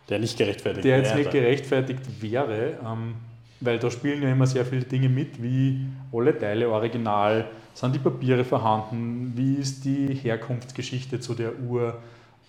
der 0.09 0.19
nicht 0.19 0.39
gerechtfertigt 0.39 0.85
der 0.85 0.99
jetzt 0.99 1.09
wäre. 1.09 1.19
nicht 1.19 1.31
gerechtfertigt 1.33 2.03
wäre, 2.21 2.79
ähm, 2.85 3.15
weil 3.61 3.79
da 3.79 3.91
spielen 3.91 4.23
ja 4.23 4.31
immer 4.31 4.47
sehr 4.47 4.65
viele 4.65 4.83
Dinge 4.83 5.09
mit, 5.09 5.43
wie 5.43 5.87
alle 6.13 6.39
Teile 6.39 6.69
original, 6.69 7.47
sind 7.75 7.95
die 7.95 7.99
Papiere 7.99 8.45
vorhanden, 8.45 9.33
wie 9.35 9.55
ist 9.55 9.85
die 9.85 10.15
Herkunftsgeschichte 10.15 11.21
zu 11.21 11.35
der 11.35 11.59
Uhr 11.61 11.99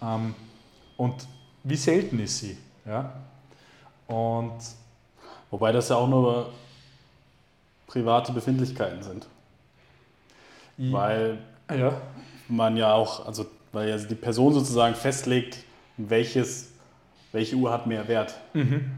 ähm, 0.01 0.35
und 0.97 1.27
wie 1.63 1.75
selten 1.75 2.19
ist 2.19 2.39
sie. 2.39 2.57
Ja? 2.85 3.13
Und 4.07 4.61
Wobei 5.51 5.71
das 5.71 5.89
ja 5.89 5.95
auch 5.95 6.07
nur 6.07 6.49
private 7.87 8.31
Befindlichkeiten 8.33 9.01
sind. 9.01 9.27
Weil 10.77 11.39
ja. 11.71 11.93
man 12.47 12.77
ja 12.77 12.93
auch, 12.93 13.25
also 13.25 13.45
weil 13.71 13.89
ja 13.89 13.97
die 13.97 14.15
Person 14.15 14.53
sozusagen 14.53 14.95
festlegt, 14.95 15.57
welches, 15.95 16.69
welche 17.31 17.55
Uhr 17.55 17.71
hat 17.71 17.87
mehr 17.87 18.07
Wert. 18.07 18.35
Mhm. 18.53 18.91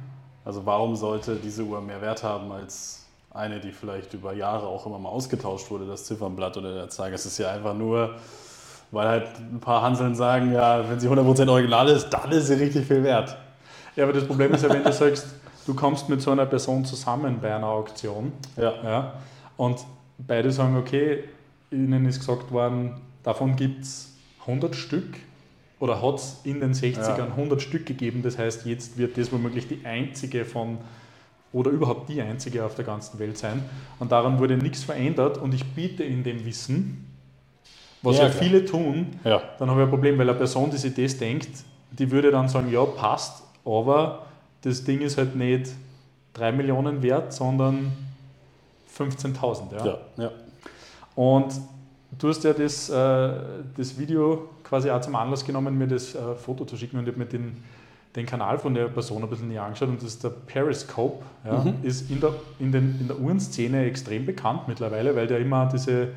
Also 0.44 0.66
warum 0.66 0.96
sollte 0.96 1.36
diese 1.36 1.64
Uhr 1.64 1.80
mehr 1.82 2.02
Wert 2.02 2.24
haben 2.24 2.52
als 2.52 3.06
eine, 3.32 3.60
die 3.60 3.72
vielleicht 3.72 4.14
über 4.14 4.34
Jahre 4.34 4.66
auch 4.66 4.86
immer 4.88 4.98
mal 4.98 5.10
ausgetauscht 5.10 5.70
wurde, 5.70 5.86
das 5.86 6.06
Ziffernblatt 6.06 6.58
oder 6.58 6.74
der 6.74 6.90
Zeiger. 6.90 7.16
Es 7.16 7.26
ist 7.26 7.38
ja 7.38 7.52
einfach 7.52 7.76
nur, 7.76 8.16
weil 8.92 9.08
halt 9.08 9.28
ein 9.40 9.60
paar 9.60 9.82
Hanseln 9.82 10.16
sagen, 10.16 10.54
ja, 10.54 10.90
wenn 10.90 11.00
sie 11.00 11.08
100% 11.08 11.50
original 11.50 11.88
ist, 11.90 12.10
dann 12.10 12.32
ist 12.32 12.48
sie 12.48 12.56
richtig 12.56 12.86
viel 12.88 13.04
wert. 13.04 13.38
Ja, 13.96 14.04
aber 14.04 14.14
das 14.14 14.26
Problem 14.26 14.54
ist 14.54 14.64
ja, 14.64 14.70
wenn 14.70 14.84
du 14.84 14.92
sagst, 14.92 15.28
du 15.66 15.74
kommst 15.74 16.10
mit 16.10 16.22
so 16.22 16.32
einer 16.32 16.46
Person 16.46 16.86
zusammen 16.86 17.40
bei 17.42 17.54
einer 17.54 17.68
Auktion. 17.68 18.32
Ja. 18.58 18.74
ja 18.84 19.14
und 19.58 19.80
beide 20.18 20.52
sagen, 20.52 20.78
okay, 20.78 21.24
ihnen 21.72 22.06
ist 22.06 22.20
gesagt 22.20 22.52
worden, 22.52 23.00
davon 23.24 23.56
gibt 23.56 23.84
es 23.84 24.16
100 24.42 24.76
Stück 24.76 25.18
oder 25.80 26.02
hat 26.02 26.16
es 26.16 26.40
in 26.44 26.60
den 26.60 26.74
60ern 26.74 27.18
ja. 27.18 27.26
100 27.26 27.62
Stück 27.62 27.86
gegeben. 27.86 28.22
Das 28.24 28.38
heißt, 28.38 28.66
jetzt 28.66 28.98
wird 28.98 29.18
das 29.18 29.32
womöglich 29.32 29.68
die 29.68 29.86
einzige 29.86 30.46
von 30.46 30.80
oder 31.52 31.72
überhaupt 31.72 32.10
die 32.10 32.22
einzige 32.22 32.64
auf 32.64 32.76
der 32.76 32.86
ganzen 32.86 33.18
Welt 33.20 33.38
sein. 33.38 33.64
Und 33.98 34.12
daran 34.12 34.40
wurde 34.40 34.58
nichts 34.58 34.84
verändert 34.84 35.38
und 35.38 35.54
ich 35.54 35.66
biete 35.74 36.04
in 36.04 36.24
dem 36.24 36.46
Wissen, 36.46 37.09
was 38.02 38.18
ja, 38.18 38.24
ja 38.24 38.30
viele 38.30 38.66
tun, 38.66 39.08
ja. 39.24 39.42
dann 39.58 39.70
habe 39.70 39.82
ich 39.82 39.86
ein 39.86 39.90
Problem, 39.90 40.18
weil 40.18 40.30
eine 40.30 40.38
Person, 40.38 40.70
die 40.72 40.78
sich 40.78 40.94
das 40.94 41.18
denkt, 41.18 41.50
die 41.92 42.10
würde 42.10 42.32
dann 42.32 42.48
sagen, 42.48 42.72
ja, 42.72 42.84
passt, 42.86 43.44
aber 43.66 44.26
das 44.62 44.84
Ding 44.84 45.02
ist 45.02 45.18
halt 45.18 45.36
nicht 45.36 45.72
3 46.34 46.52
Millionen 46.52 47.02
wert, 47.02 47.34
sondern 47.34 47.92
15.000. 48.98 49.74
Ja? 49.78 49.86
Ja, 49.86 49.98
ja. 50.18 50.32
Und 51.16 51.54
du 52.18 52.30
hast 52.30 52.44
ja 52.44 52.54
das, 52.54 52.90
äh, 52.90 53.34
das 53.76 53.98
Video 53.98 54.50
quasi 54.64 54.90
auch 54.90 55.02
zum 55.02 55.16
Anlass 55.16 55.44
genommen, 55.44 55.78
mir 55.78 55.88
das 55.88 56.16
äh, 56.16 56.36
Foto 56.36 56.66
zu 56.66 56.78
schicken 56.78 56.98
und 56.98 57.04
ich 57.04 57.10
habe 57.10 57.20
mir 57.20 57.26
den, 57.26 57.64
den 58.16 58.26
Kanal 58.26 58.58
von 58.58 58.74
der 58.74 58.86
Person 58.86 59.24
ein 59.24 59.30
bisschen 59.30 59.50
näher 59.50 59.64
angeschaut 59.64 59.90
und 59.90 59.98
das 60.02 60.10
ist 60.10 60.24
der 60.24 60.30
Periscope. 60.30 61.24
Ja, 61.46 61.64
mhm. 61.64 61.76
Ist 61.84 62.10
in 62.10 62.20
der, 62.20 62.34
in, 62.60 62.72
den, 62.72 62.98
in 63.00 63.08
der 63.08 63.20
Uhrenszene 63.20 63.86
extrem 63.86 64.26
bekannt 64.26 64.68
mittlerweile, 64.68 65.16
weil 65.16 65.28
der 65.28 65.40
immer 65.40 65.68
diese 65.68 66.10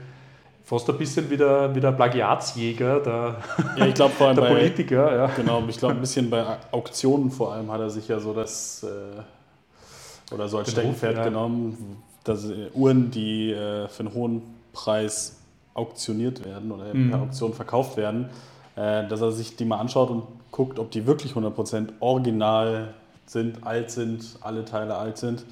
fast 0.64 0.88
ein 0.88 0.98
bisschen 0.98 1.28
wie 1.30 1.36
der, 1.36 1.74
wie 1.74 1.80
der 1.80 1.92
Plagiatsjäger, 1.92 3.00
der, 3.00 3.36
ja, 3.76 3.86
ich 3.86 3.96
vor 3.96 4.26
allem 4.26 4.36
der 4.36 4.42
bei, 4.42 4.48
Politiker. 4.48 5.16
Ja. 5.16 5.26
Genau, 5.26 5.62
ich 5.68 5.78
glaube 5.78 5.94
ein 5.94 6.00
bisschen 6.00 6.30
bei 6.30 6.44
Auktionen 6.70 7.30
vor 7.30 7.52
allem 7.52 7.70
hat 7.70 7.80
er 7.80 7.90
sich 7.90 8.08
ja 8.08 8.20
so 8.20 8.32
das 8.32 8.84
äh, 8.84 10.34
oder 10.34 10.48
so 10.48 10.58
als 10.58 10.70
Steckenpferd 10.70 11.16
ja. 11.16 11.24
genommen, 11.24 12.02
dass 12.24 12.44
äh, 12.44 12.70
Uhren, 12.74 13.10
die 13.10 13.50
äh, 13.50 13.88
für 13.88 14.00
einen 14.00 14.14
hohen 14.14 14.42
Preis 14.72 15.38
auktioniert 15.74 16.44
werden 16.44 16.70
oder 16.70 16.92
mhm. 16.92 17.10
per 17.10 17.20
Auktion 17.20 17.52
verkauft 17.54 17.96
werden, 17.96 18.28
äh, 18.76 19.06
dass 19.08 19.20
er 19.20 19.32
sich 19.32 19.56
die 19.56 19.64
mal 19.64 19.78
anschaut 19.78 20.10
und 20.10 20.24
guckt, 20.50 20.78
ob 20.78 20.90
die 20.90 21.06
wirklich 21.06 21.32
100% 21.32 21.88
original 22.00 22.94
sind, 23.32 23.66
alt 23.66 23.90
sind, 23.90 24.24
alle 24.40 24.64
Teile 24.64 24.94
alt 24.94 25.18
sind. 25.18 25.44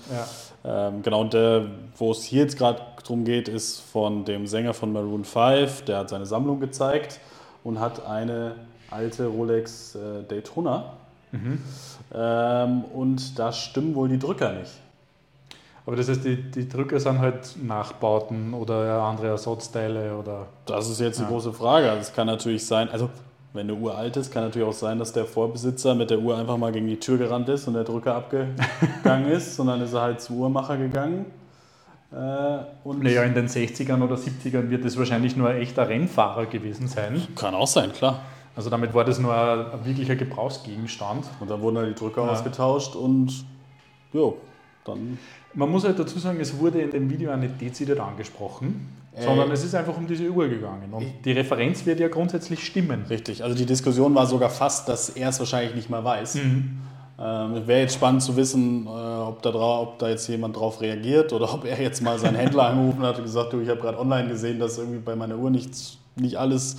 Ja. 0.64 0.88
Ähm, 0.88 1.02
genau, 1.02 1.22
und 1.22 1.32
der, 1.32 1.66
wo 1.96 2.12
es 2.12 2.22
hier 2.22 2.42
jetzt 2.42 2.58
gerade 2.58 2.80
drum 3.04 3.24
geht, 3.24 3.48
ist 3.48 3.80
von 3.80 4.24
dem 4.24 4.46
Sänger 4.46 4.74
von 4.74 4.92
Maroon 4.92 5.24
5, 5.24 5.82
der 5.82 5.98
hat 5.98 6.10
seine 6.10 6.26
Sammlung 6.26 6.60
gezeigt 6.60 7.18
und 7.64 7.80
hat 7.80 8.06
eine 8.06 8.54
alte 8.90 9.26
Rolex 9.26 9.94
äh, 9.94 10.22
Daytona. 10.28 10.92
Mhm. 11.32 11.62
Ähm, 12.14 12.84
und 12.94 13.38
da 13.38 13.52
stimmen 13.52 13.94
wohl 13.94 14.08
die 14.08 14.18
Drücker 14.18 14.52
nicht. 14.52 14.72
Aber 15.86 15.96
das 15.96 16.08
heißt, 16.08 16.24
die, 16.24 16.36
die 16.36 16.68
Drücker 16.68 17.00
sind 17.00 17.18
halt 17.18 17.56
Nachbauten 17.62 18.54
oder 18.54 19.02
andere 19.02 19.28
Ersatzteile 19.28 20.16
oder. 20.16 20.46
Das 20.66 20.88
ist 20.88 21.00
jetzt 21.00 21.18
die 21.18 21.24
große 21.24 21.52
Frage. 21.52 21.86
Das 21.86 21.96
also 21.96 22.12
kann 22.14 22.26
natürlich 22.26 22.66
sein, 22.66 22.90
also 22.90 23.08
wenn 23.52 23.68
eine 23.68 23.74
Uhr 23.74 23.96
alt 23.96 24.16
ist, 24.16 24.32
kann 24.32 24.44
natürlich 24.44 24.68
auch 24.68 24.72
sein, 24.72 24.98
dass 24.98 25.12
der 25.12 25.24
Vorbesitzer 25.24 25.94
mit 25.94 26.10
der 26.10 26.20
Uhr 26.20 26.38
einfach 26.38 26.56
mal 26.56 26.70
gegen 26.70 26.86
die 26.86 27.00
Tür 27.00 27.18
gerannt 27.18 27.48
ist 27.48 27.66
und 27.66 27.74
der 27.74 27.84
Drücker 27.84 28.14
abgegangen 28.14 29.30
ist, 29.30 29.56
sondern 29.56 29.80
ist 29.80 29.92
er 29.92 30.02
halt 30.02 30.20
zu 30.20 30.34
Uhrmacher 30.34 30.76
gegangen. 30.76 31.26
Äh, 32.12 32.58
und 32.84 33.02
naja, 33.02 33.24
in 33.24 33.34
den 33.34 33.48
60ern 33.48 34.02
oder 34.02 34.16
70ern 34.16 34.70
wird 34.70 34.84
es 34.84 34.96
wahrscheinlich 34.98 35.36
nur 35.36 35.48
ein 35.48 35.56
echter 35.56 35.88
Rennfahrer 35.88 36.46
gewesen 36.46 36.86
sein. 36.86 37.26
Kann 37.34 37.54
auch 37.54 37.66
sein, 37.66 37.92
klar. 37.92 38.20
Also 38.56 38.70
damit 38.70 38.94
war 38.94 39.04
das 39.04 39.18
nur 39.18 39.34
ein, 39.34 39.72
ein 39.72 39.84
wirklicher 39.84 40.16
Gebrauchsgegenstand. 40.16 41.24
Und 41.40 41.50
dann 41.50 41.60
wurden 41.60 41.78
halt 41.78 41.90
die 41.90 41.94
Drücker 41.94 42.24
ja. 42.24 42.30
ausgetauscht 42.30 42.94
und 42.94 43.44
jo, 44.12 44.38
dann 44.84 45.18
man 45.54 45.70
muss 45.70 45.84
halt 45.84 45.98
dazu 45.98 46.18
sagen, 46.18 46.38
es 46.40 46.58
wurde 46.58 46.80
in 46.80 46.90
dem 46.90 47.10
Video 47.10 47.32
auch 47.32 47.36
nicht 47.36 47.60
dezidiert 47.60 48.00
angesprochen, 48.00 48.88
äh, 49.14 49.22
sondern 49.22 49.50
es 49.50 49.64
ist 49.64 49.74
einfach 49.74 49.96
um 49.96 50.06
diese 50.06 50.28
Uhr 50.28 50.48
gegangen. 50.48 50.92
Und 50.92 51.06
die 51.24 51.32
Referenz 51.32 51.84
wird 51.86 52.00
ja 52.00 52.08
grundsätzlich 52.08 52.64
stimmen. 52.64 53.04
Richtig, 53.08 53.42
also 53.42 53.56
die 53.56 53.66
Diskussion 53.66 54.14
war 54.14 54.26
sogar 54.26 54.50
fast, 54.50 54.88
dass 54.88 55.10
er 55.10 55.30
es 55.30 55.38
wahrscheinlich 55.38 55.74
nicht 55.74 55.90
mal 55.90 56.04
weiß. 56.04 56.36
Mhm. 56.36 56.78
Ähm, 57.18 57.66
Wäre 57.66 57.80
jetzt 57.80 57.94
spannend 57.94 58.22
zu 58.22 58.34
wissen, 58.36 58.86
äh, 58.86 58.88
ob, 58.88 59.42
da 59.42 59.50
ob 59.52 59.98
da 59.98 60.08
jetzt 60.08 60.26
jemand 60.28 60.56
drauf 60.56 60.80
reagiert 60.80 61.32
oder 61.32 61.52
ob 61.52 61.66
er 61.66 61.80
jetzt 61.80 62.00
mal 62.00 62.18
seinen 62.18 62.36
Händler 62.36 62.66
angerufen 62.68 63.02
hat 63.02 63.18
und 63.18 63.24
gesagt, 63.24 63.52
du, 63.52 63.60
ich 63.60 63.68
habe 63.68 63.80
gerade 63.80 63.98
online 63.98 64.28
gesehen, 64.28 64.58
dass 64.58 64.78
irgendwie 64.78 65.00
bei 65.00 65.14
meiner 65.16 65.36
Uhr 65.36 65.50
nicht, 65.50 65.98
nicht 66.16 66.36
alles 66.36 66.76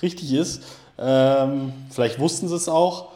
richtig 0.00 0.32
ist. 0.32 0.62
Ähm, 0.98 1.72
vielleicht 1.90 2.18
wussten 2.18 2.48
sie 2.48 2.54
es 2.54 2.68
auch. 2.68 3.11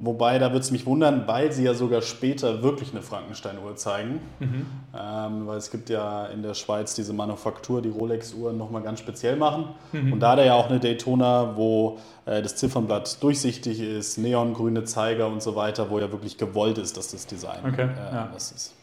Wobei, 0.00 0.38
da 0.38 0.52
würde 0.52 0.60
es 0.60 0.70
mich 0.70 0.86
wundern, 0.86 1.26
weil 1.26 1.50
sie 1.50 1.64
ja 1.64 1.74
sogar 1.74 2.02
später 2.02 2.62
wirklich 2.62 2.92
eine 2.92 3.02
Frankenstein-Uhr 3.02 3.74
zeigen. 3.74 4.20
Mhm. 4.38 4.66
Ähm, 4.96 5.46
weil 5.48 5.58
es 5.58 5.72
gibt 5.72 5.90
ja 5.90 6.26
in 6.26 6.42
der 6.42 6.54
Schweiz 6.54 6.94
diese 6.94 7.12
Manufaktur, 7.12 7.82
die 7.82 7.88
Rolex-Uhren 7.88 8.56
nochmal 8.56 8.82
ganz 8.82 9.00
speziell 9.00 9.34
machen. 9.34 9.70
Mhm. 9.90 10.12
Und 10.12 10.20
da 10.20 10.32
hat 10.32 10.38
er 10.38 10.44
ja 10.44 10.54
auch 10.54 10.70
eine 10.70 10.78
Daytona, 10.78 11.56
wo 11.56 11.98
äh, 12.26 12.42
das 12.42 12.54
Ziffernblatt 12.54 13.20
durchsichtig 13.20 13.80
ist, 13.80 14.18
neongrüne 14.18 14.84
Zeiger 14.84 15.26
und 15.26 15.42
so 15.42 15.56
weiter, 15.56 15.90
wo 15.90 15.98
ja 15.98 16.12
wirklich 16.12 16.38
gewollt 16.38 16.78
ist, 16.78 16.96
dass 16.96 17.10
das 17.10 17.26
Design 17.26 17.58
okay. 17.66 17.88
äh, 17.88 18.14
ja. 18.14 18.30
das 18.32 18.52
ist. 18.52 18.74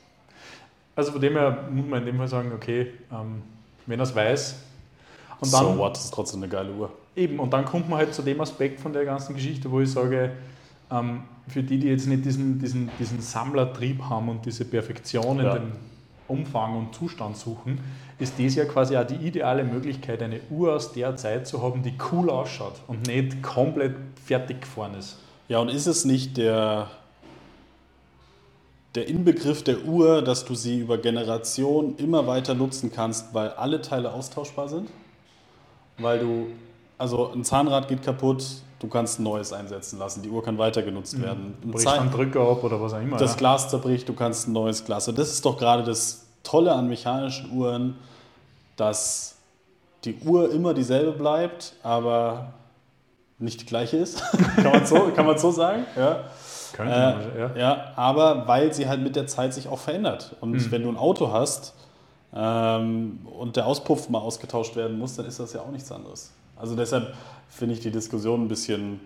Also 0.98 1.14
von 1.14 1.22
dem 1.22 1.34
her 1.34 1.60
muss 1.72 1.86
man 1.86 2.00
in 2.00 2.08
dem 2.08 2.18
Fall 2.18 2.28
sagen, 2.28 2.52
okay, 2.54 2.92
ähm, 3.10 3.42
wenn 3.86 4.00
er 4.00 4.04
es 4.04 4.14
weiß. 4.14 4.56
Und 5.40 5.54
dann, 5.54 5.64
so 5.64 5.78
what, 5.78 5.96
das 5.96 6.06
ist 6.06 6.14
trotzdem 6.14 6.44
eine 6.44 6.52
geile 6.52 6.74
Uhr. 6.74 6.92
Eben, 7.16 7.40
und 7.40 7.54
dann 7.54 7.64
kommt 7.64 7.90
man 7.90 8.00
halt 8.00 8.14
zu 8.14 8.22
dem 8.22 8.42
Aspekt 8.42 8.82
von 8.82 8.92
der 8.92 9.06
ganzen 9.06 9.34
Geschichte, 9.34 9.72
wo 9.72 9.80
ich 9.80 9.90
sage, 9.90 10.32
ähm, 10.92 11.24
für 11.48 11.64
die, 11.64 11.80
die 11.80 11.88
jetzt 11.88 12.08
nicht 12.08 12.26
diesen, 12.26 12.60
diesen, 12.60 12.90
diesen 13.00 13.22
Sammlertrieb 13.22 14.04
haben 14.04 14.30
und 14.30 14.46
diese 14.46 14.66
Perfektion 14.66 15.40
in 15.40 15.46
ja. 15.46 15.54
dem 15.54 15.72
Umfang 16.28 16.78
und 16.78 16.96
Zustand 16.96 17.38
suchen, 17.38 17.80
ist 18.18 18.40
das 18.40 18.56
ja 18.56 18.66
quasi 18.66 18.98
auch 18.98 19.06
die 19.06 19.16
ideale 19.16 19.64
Möglichkeit, 19.64 20.24
eine 20.24 20.40
Uhr 20.50 20.76
aus 20.76 20.94
der 20.94 21.16
Zeit 21.18 21.48
zu 21.48 21.62
haben, 21.62 21.84
die 21.84 21.94
cool 22.12 22.30
ausschaut 22.30 22.82
und 22.88 23.08
nicht 23.08 23.44
komplett 23.44 23.96
fertig 24.24 24.62
gefahren 24.62 24.96
ist. 24.96 25.18
Ja, 25.48 25.60
und 25.60 25.70
ist 25.70 25.86
es 25.86 26.06
nicht 26.06 26.38
der, 26.38 26.90
der 28.96 29.08
Inbegriff 29.08 29.64
der 29.64 29.84
Uhr, 29.84 30.24
dass 30.24 30.46
du 30.46 30.56
sie 30.56 30.80
über 30.80 30.98
Generationen 30.98 31.98
immer 31.98 32.26
weiter 32.26 32.56
nutzen 32.56 32.92
kannst, 32.92 33.34
weil 33.34 33.50
alle 33.50 33.82
Teile 33.82 34.12
austauschbar 34.14 34.70
sind? 34.70 34.90
Weil 35.98 36.20
du, 36.20 36.48
also 36.98 37.32
ein 37.32 37.44
Zahnrad 37.44 37.88
geht 37.88 38.02
kaputt, 38.02 38.46
du 38.80 38.88
kannst 38.88 39.20
ein 39.20 39.24
neues 39.24 39.54
einsetzen 39.54 40.00
lassen. 40.00 40.22
Die 40.22 40.30
Uhr 40.30 40.44
kann 40.44 40.58
weiter 40.58 40.82
genutzt 40.82 41.18
mhm. 41.18 41.24
werden. 41.24 41.58
Mhm. 41.64 41.72
Bricht 41.72 41.88
ein 41.88 42.12
Drücker 42.12 42.42
ab 42.42 42.64
oder 42.64 42.82
was 42.82 42.94
auch 42.94 43.02
immer. 43.02 43.18
Das 43.18 43.32
ja. 43.32 43.38
Glas 43.38 43.70
zerbricht, 43.70 44.08
du 44.10 44.14
kannst 44.14 44.48
ein 44.48 44.54
neues 44.54 44.86
Glas. 44.86 45.08
Und 45.08 45.18
das 45.18 45.30
ist 45.30 45.46
doch 45.46 45.58
gerade 45.58 45.84
das 45.84 46.26
Tolle 46.44 46.74
an 46.74 46.88
mechanischen 46.88 47.52
Uhren, 47.52 47.96
dass 48.76 49.36
die 50.04 50.18
Uhr 50.26 50.52
immer 50.52 50.74
dieselbe 50.74 51.12
bleibt, 51.12 51.74
aber 51.82 52.54
nicht 53.40 53.62
die 53.62 53.66
gleiche 53.66 53.98
ist. 53.98 54.22
kann, 54.56 54.72
man 54.72 54.86
so, 54.86 55.12
kann 55.16 55.26
man 55.26 55.38
so 55.38 55.52
sagen? 55.52 55.86
Ja. 55.96 56.24
Könnte 56.74 56.94
äh, 56.94 57.40
ja. 57.40 57.52
ja. 57.56 57.94
Aber 57.96 58.48
weil 58.48 58.74
sie 58.74 58.88
halt 58.88 59.02
mit 59.02 59.16
der 59.16 59.28
Zeit 59.28 59.54
sich 59.54 59.68
auch 59.68 59.80
verändert. 59.80 60.36
Und 60.42 60.52
mhm. 60.52 60.72
wenn 60.72 60.84
du 60.84 60.90
ein 60.90 60.98
Auto 60.98 61.32
hast 61.32 61.74
ähm, 62.34 63.20
und 63.40 63.56
der 63.56 63.66
Auspuff 63.66 64.10
mal 64.10 64.20
ausgetauscht 64.20 64.76
werden 64.76 65.00
muss, 65.00 65.16
dann 65.16 65.26
ist 65.26 65.40
das 65.40 65.54
ja 65.54 65.62
auch 65.62 65.72
nichts 65.72 65.92
anderes. 65.92 66.32
Also 66.56 66.76
deshalb 66.76 67.14
finde 67.50 67.76
ich 67.76 67.82
die 67.82 67.92
Diskussion 67.92 68.44
ein 68.44 68.48
bisschen. 68.48 69.00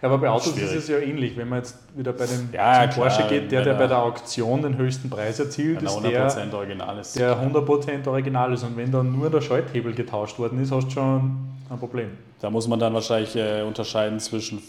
Ja, 0.00 0.08
aber 0.08 0.18
bei 0.18 0.28
Autos 0.28 0.52
schwierig. 0.52 0.72
ist 0.72 0.84
es 0.84 0.88
ja 0.88 0.98
ähnlich. 0.98 1.36
Wenn 1.36 1.48
man 1.48 1.58
jetzt 1.58 1.76
wieder 1.94 2.12
bei 2.12 2.26
den 2.26 2.50
ja, 2.52 2.86
Porsche 2.86 3.26
geht, 3.28 3.50
der, 3.50 3.62
der 3.62 3.74
bei 3.74 3.86
der 3.86 3.98
Auktion 3.98 4.62
den 4.62 4.76
höchsten 4.76 5.10
Preis 5.10 5.38
erzielt, 5.38 5.82
ist 5.82 6.00
der, 6.00 6.52
original 6.52 6.98
ist. 6.98 7.18
der 7.18 7.36
100% 7.36 8.06
original 8.06 8.52
ist. 8.52 8.62
Und 8.62 8.76
wenn 8.76 8.90
dann 8.90 9.12
nur 9.12 9.30
der 9.30 9.40
Schalthebel 9.40 9.94
getauscht 9.94 10.38
worden 10.38 10.62
ist, 10.62 10.72
hast 10.72 10.88
du 10.88 10.90
schon 10.90 11.36
ein 11.70 11.78
Problem. 11.78 12.10
Da 12.40 12.50
muss 12.50 12.68
man 12.68 12.78
dann 12.78 12.94
wahrscheinlich 12.94 13.36
äh, 13.36 13.62
unterscheiden 13.62 14.20
zwischen 14.20 14.62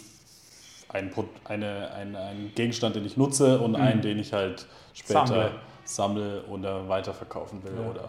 ein, 0.90 1.12
eine, 1.44 1.90
ein, 1.92 2.16
ein 2.16 2.52
Gegenstand, 2.54 2.96
den 2.96 3.04
ich 3.04 3.16
nutze 3.16 3.58
und 3.58 3.72
mhm. 3.72 3.76
einen, 3.76 4.02
den 4.02 4.18
ich 4.18 4.32
halt 4.32 4.66
später 4.94 5.26
sammle, 5.26 5.50
sammle 5.84 6.42
oder 6.44 6.88
weiterverkaufen 6.88 7.62
will 7.62 7.72
ja. 7.78 7.90
oder 7.90 8.08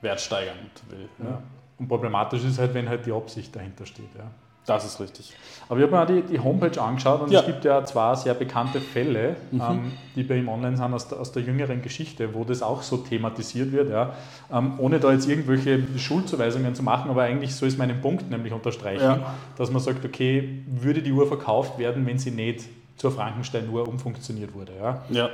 wertsteigern 0.00 0.56
will. 0.88 1.08
Ja. 1.22 1.42
Und 1.84 1.88
problematisch 1.88 2.42
ist 2.44 2.58
halt, 2.58 2.72
wenn 2.72 2.88
halt 2.88 3.04
die 3.04 3.12
Absicht 3.12 3.54
dahinter 3.54 3.84
steht. 3.84 4.08
Ja. 4.16 4.24
Das 4.64 4.86
ist 4.86 4.98
richtig. 4.98 5.30
Aber 5.68 5.78
ich 5.78 5.84
habe 5.84 5.94
mir 5.94 6.02
auch 6.02 6.06
die, 6.06 6.22
die 6.22 6.40
Homepage 6.40 6.80
angeschaut 6.80 7.20
und 7.20 7.30
ja. 7.30 7.40
es 7.40 7.46
gibt 7.46 7.66
ja 7.66 7.84
zwei 7.84 8.14
sehr 8.14 8.32
bekannte 8.32 8.80
Fälle, 8.80 9.36
mhm. 9.50 9.60
ähm, 9.60 9.92
die 10.16 10.22
bei 10.22 10.38
ihm 10.38 10.48
online 10.48 10.78
sind 10.78 10.94
aus 10.94 11.08
der, 11.08 11.20
aus 11.20 11.32
der 11.32 11.42
jüngeren 11.42 11.82
Geschichte, 11.82 12.32
wo 12.32 12.44
das 12.44 12.62
auch 12.62 12.80
so 12.80 12.96
thematisiert 12.96 13.72
wird. 13.72 13.90
Ja. 13.90 14.14
Ähm, 14.50 14.78
ohne 14.78 15.00
da 15.00 15.12
jetzt 15.12 15.28
irgendwelche 15.28 15.82
Schuldzuweisungen 15.98 16.74
zu 16.74 16.82
machen, 16.82 17.10
aber 17.10 17.24
eigentlich 17.24 17.54
so 17.54 17.66
ist 17.66 17.76
mein 17.76 18.00
Punkt 18.00 18.30
nämlich 18.30 18.54
unterstreichen, 18.54 19.02
ja. 19.02 19.34
dass 19.58 19.70
man 19.70 19.82
sagt, 19.82 20.02
okay, 20.02 20.62
würde 20.66 21.02
die 21.02 21.12
Uhr 21.12 21.26
verkauft 21.26 21.78
werden, 21.78 22.06
wenn 22.06 22.18
sie 22.18 22.30
nicht 22.30 22.64
zur 22.96 23.12
Frankenstein-Uhr 23.12 23.86
umfunktioniert 23.86 24.54
wurde. 24.54 24.72
Ja. 24.80 25.02
ja 25.10 25.30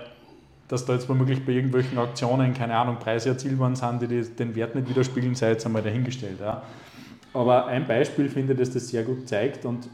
dass 0.71 0.85
da 0.85 0.95
jetzt 0.95 1.09
womöglich 1.09 1.45
bei 1.45 1.53
irgendwelchen 1.53 1.99
Auktionen, 1.99 2.55
keine 2.55 2.77
Ahnung, 2.77 2.99
Preise 2.99 3.31
erzielt 3.31 3.59
worden 3.59 3.77
sind, 3.77 4.03
die 4.03 4.23
den 4.23 4.55
Wert 4.55 4.75
nicht 4.75 4.89
widerspiegeln, 4.89 5.35
sei 5.35 5.51
jetzt 5.51 5.67
einmal 5.67 5.83
dahingestellt. 5.83 6.39
Ja. 6.41 6.63
Aber 7.35 7.67
ein 7.67 7.87
Beispiel 7.87 8.29
finde 8.29 8.53
ich, 8.53 8.59
das 8.59 8.71
das 8.71 8.89
sehr 8.89 9.03
gut 9.03 9.29
zeigt 9.29 9.65
und 9.65 9.89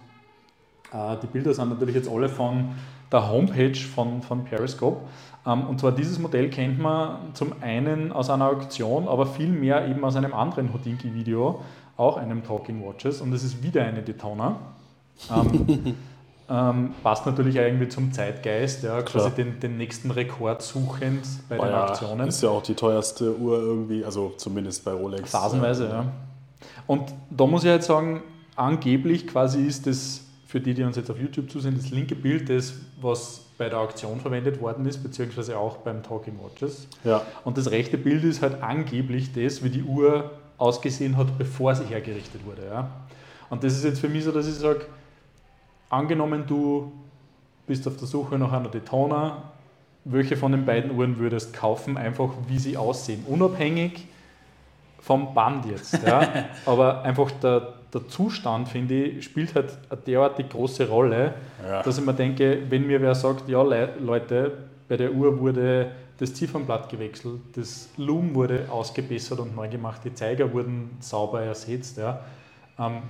Äh, 0.92 1.16
die 1.22 1.26
Bilder 1.26 1.52
sind 1.54 1.68
natürlich 1.68 1.94
jetzt 1.94 2.08
alle 2.08 2.28
von 2.28 2.70
der 3.10 3.28
Homepage 3.28 3.74
von, 3.74 4.22
von 4.22 4.44
Periscope. 4.44 5.00
Ähm, 5.46 5.66
und 5.66 5.80
zwar 5.80 5.92
dieses 5.92 6.18
Modell 6.18 6.50
kennt 6.50 6.78
man 6.78 7.34
zum 7.34 7.52
einen 7.60 8.12
aus 8.12 8.30
einer 8.30 8.46
Auktion, 8.46 9.08
aber 9.08 9.26
viel 9.26 9.48
mehr 9.48 9.88
eben 9.88 10.04
aus 10.04 10.16
einem 10.16 10.34
anderen 10.34 10.72
Houdinki-Video, 10.72 11.60
auch 11.96 12.16
einem 12.16 12.44
Talking 12.44 12.84
Watches. 12.84 13.20
Und 13.20 13.32
das 13.32 13.42
ist 13.42 13.62
wieder 13.62 13.84
eine 13.84 14.02
Daytona. 14.02 14.56
Ähm, 15.30 15.96
ähm, 16.48 16.94
passt 17.02 17.26
natürlich 17.26 17.56
irgendwie 17.56 17.88
zum 17.88 18.12
Zeitgeist, 18.12 18.84
ja, 18.84 19.02
quasi 19.02 19.30
den, 19.30 19.58
den, 19.58 19.76
nächsten 19.76 20.10
Rekord 20.10 20.62
suchend 20.62 21.24
bei 21.48 21.58
War 21.58 21.66
den 21.66 21.74
Auktionen. 21.74 22.28
Ist 22.28 22.42
ja 22.42 22.50
auch 22.50 22.62
die 22.62 22.74
teuerste 22.74 23.36
Uhr 23.36 23.58
irgendwie, 23.58 24.04
also 24.04 24.32
zumindest 24.36 24.84
bei 24.84 24.92
Rolex. 24.92 25.30
Phasenweise, 25.30 25.88
ja. 25.88 26.04
Und 26.86 27.12
da 27.30 27.46
muss 27.46 27.64
ich 27.64 27.70
halt 27.70 27.82
sagen, 27.82 28.22
angeblich 28.54 29.26
quasi 29.26 29.64
ist 29.64 29.86
das, 29.86 30.20
für 30.46 30.60
die, 30.60 30.74
die 30.74 30.84
uns 30.84 30.96
jetzt 30.96 31.10
auf 31.10 31.18
YouTube 31.18 31.50
zusehen, 31.50 31.76
das 31.76 31.90
linke 31.90 32.14
Bild 32.14 32.48
das, 32.48 32.74
was 33.00 33.40
bei 33.58 33.68
der 33.68 33.80
Auktion 33.80 34.20
verwendet 34.20 34.60
worden 34.60 34.86
ist, 34.86 35.02
beziehungsweise 35.02 35.58
auch 35.58 35.78
beim 35.78 36.02
Talking 36.02 36.38
Watches. 36.42 36.86
Ja. 37.04 37.22
Und 37.44 37.58
das 37.58 37.70
rechte 37.70 37.98
Bild 37.98 38.22
ist 38.22 38.42
halt 38.42 38.62
angeblich 38.62 39.32
das, 39.32 39.64
wie 39.64 39.70
die 39.70 39.82
Uhr 39.82 40.30
ausgesehen 40.58 41.16
hat, 41.16 41.38
bevor 41.38 41.74
sie 41.74 41.84
hergerichtet 41.84 42.44
wurde. 42.46 42.66
Ja. 42.66 42.90
Und 43.50 43.64
das 43.64 43.74
ist 43.74 43.84
jetzt 43.84 44.00
für 44.00 44.08
mich 44.08 44.24
so, 44.24 44.32
dass 44.32 44.46
ich 44.46 44.54
sage, 44.54 44.82
angenommen 45.90 46.44
du 46.46 46.92
bist 47.66 47.86
auf 47.86 47.96
der 47.96 48.06
Suche 48.06 48.38
nach 48.38 48.52
einer 48.52 48.68
Daytona, 48.68 49.42
welche 50.04 50.36
von 50.36 50.52
den 50.52 50.64
beiden 50.64 50.92
Uhren 50.92 51.18
würdest 51.18 51.52
kaufen, 51.52 51.96
einfach 51.96 52.30
wie 52.46 52.58
sie 52.58 52.76
aussehen, 52.76 53.24
unabhängig 53.26 54.06
vom 55.00 55.34
Band 55.34 55.66
jetzt. 55.66 56.02
Ja? 56.04 56.46
Aber 56.66 57.02
einfach 57.02 57.30
der, 57.32 57.74
der 57.92 58.08
Zustand, 58.08 58.68
finde 58.68 58.94
ich, 58.94 59.24
spielt 59.24 59.54
halt 59.54 59.76
eine 59.90 60.00
derartig 60.00 60.48
große 60.48 60.88
Rolle, 60.88 61.34
ja. 61.64 61.82
dass 61.82 61.98
ich 61.98 62.04
mir 62.04 62.14
denke, 62.14 62.62
wenn 62.68 62.86
mir 62.86 63.00
wer 63.00 63.14
sagt, 63.14 63.48
ja 63.48 63.62
Leute, 63.62 64.52
bei 64.88 64.96
der 64.96 65.12
Uhr 65.12 65.38
wurde 65.40 65.90
das 66.18 66.34
Ziffernblatt 66.34 66.88
gewechselt, 66.88 67.40
das 67.54 67.88
Loom 67.96 68.34
wurde 68.34 68.66
ausgebessert 68.70 69.38
und 69.38 69.54
neu 69.54 69.68
gemacht, 69.68 70.00
die 70.04 70.14
Zeiger 70.14 70.52
wurden 70.52 70.96
sauber 71.00 71.42
ersetzt, 71.42 71.98
ja, 71.98 72.20
ähm, 72.78 73.02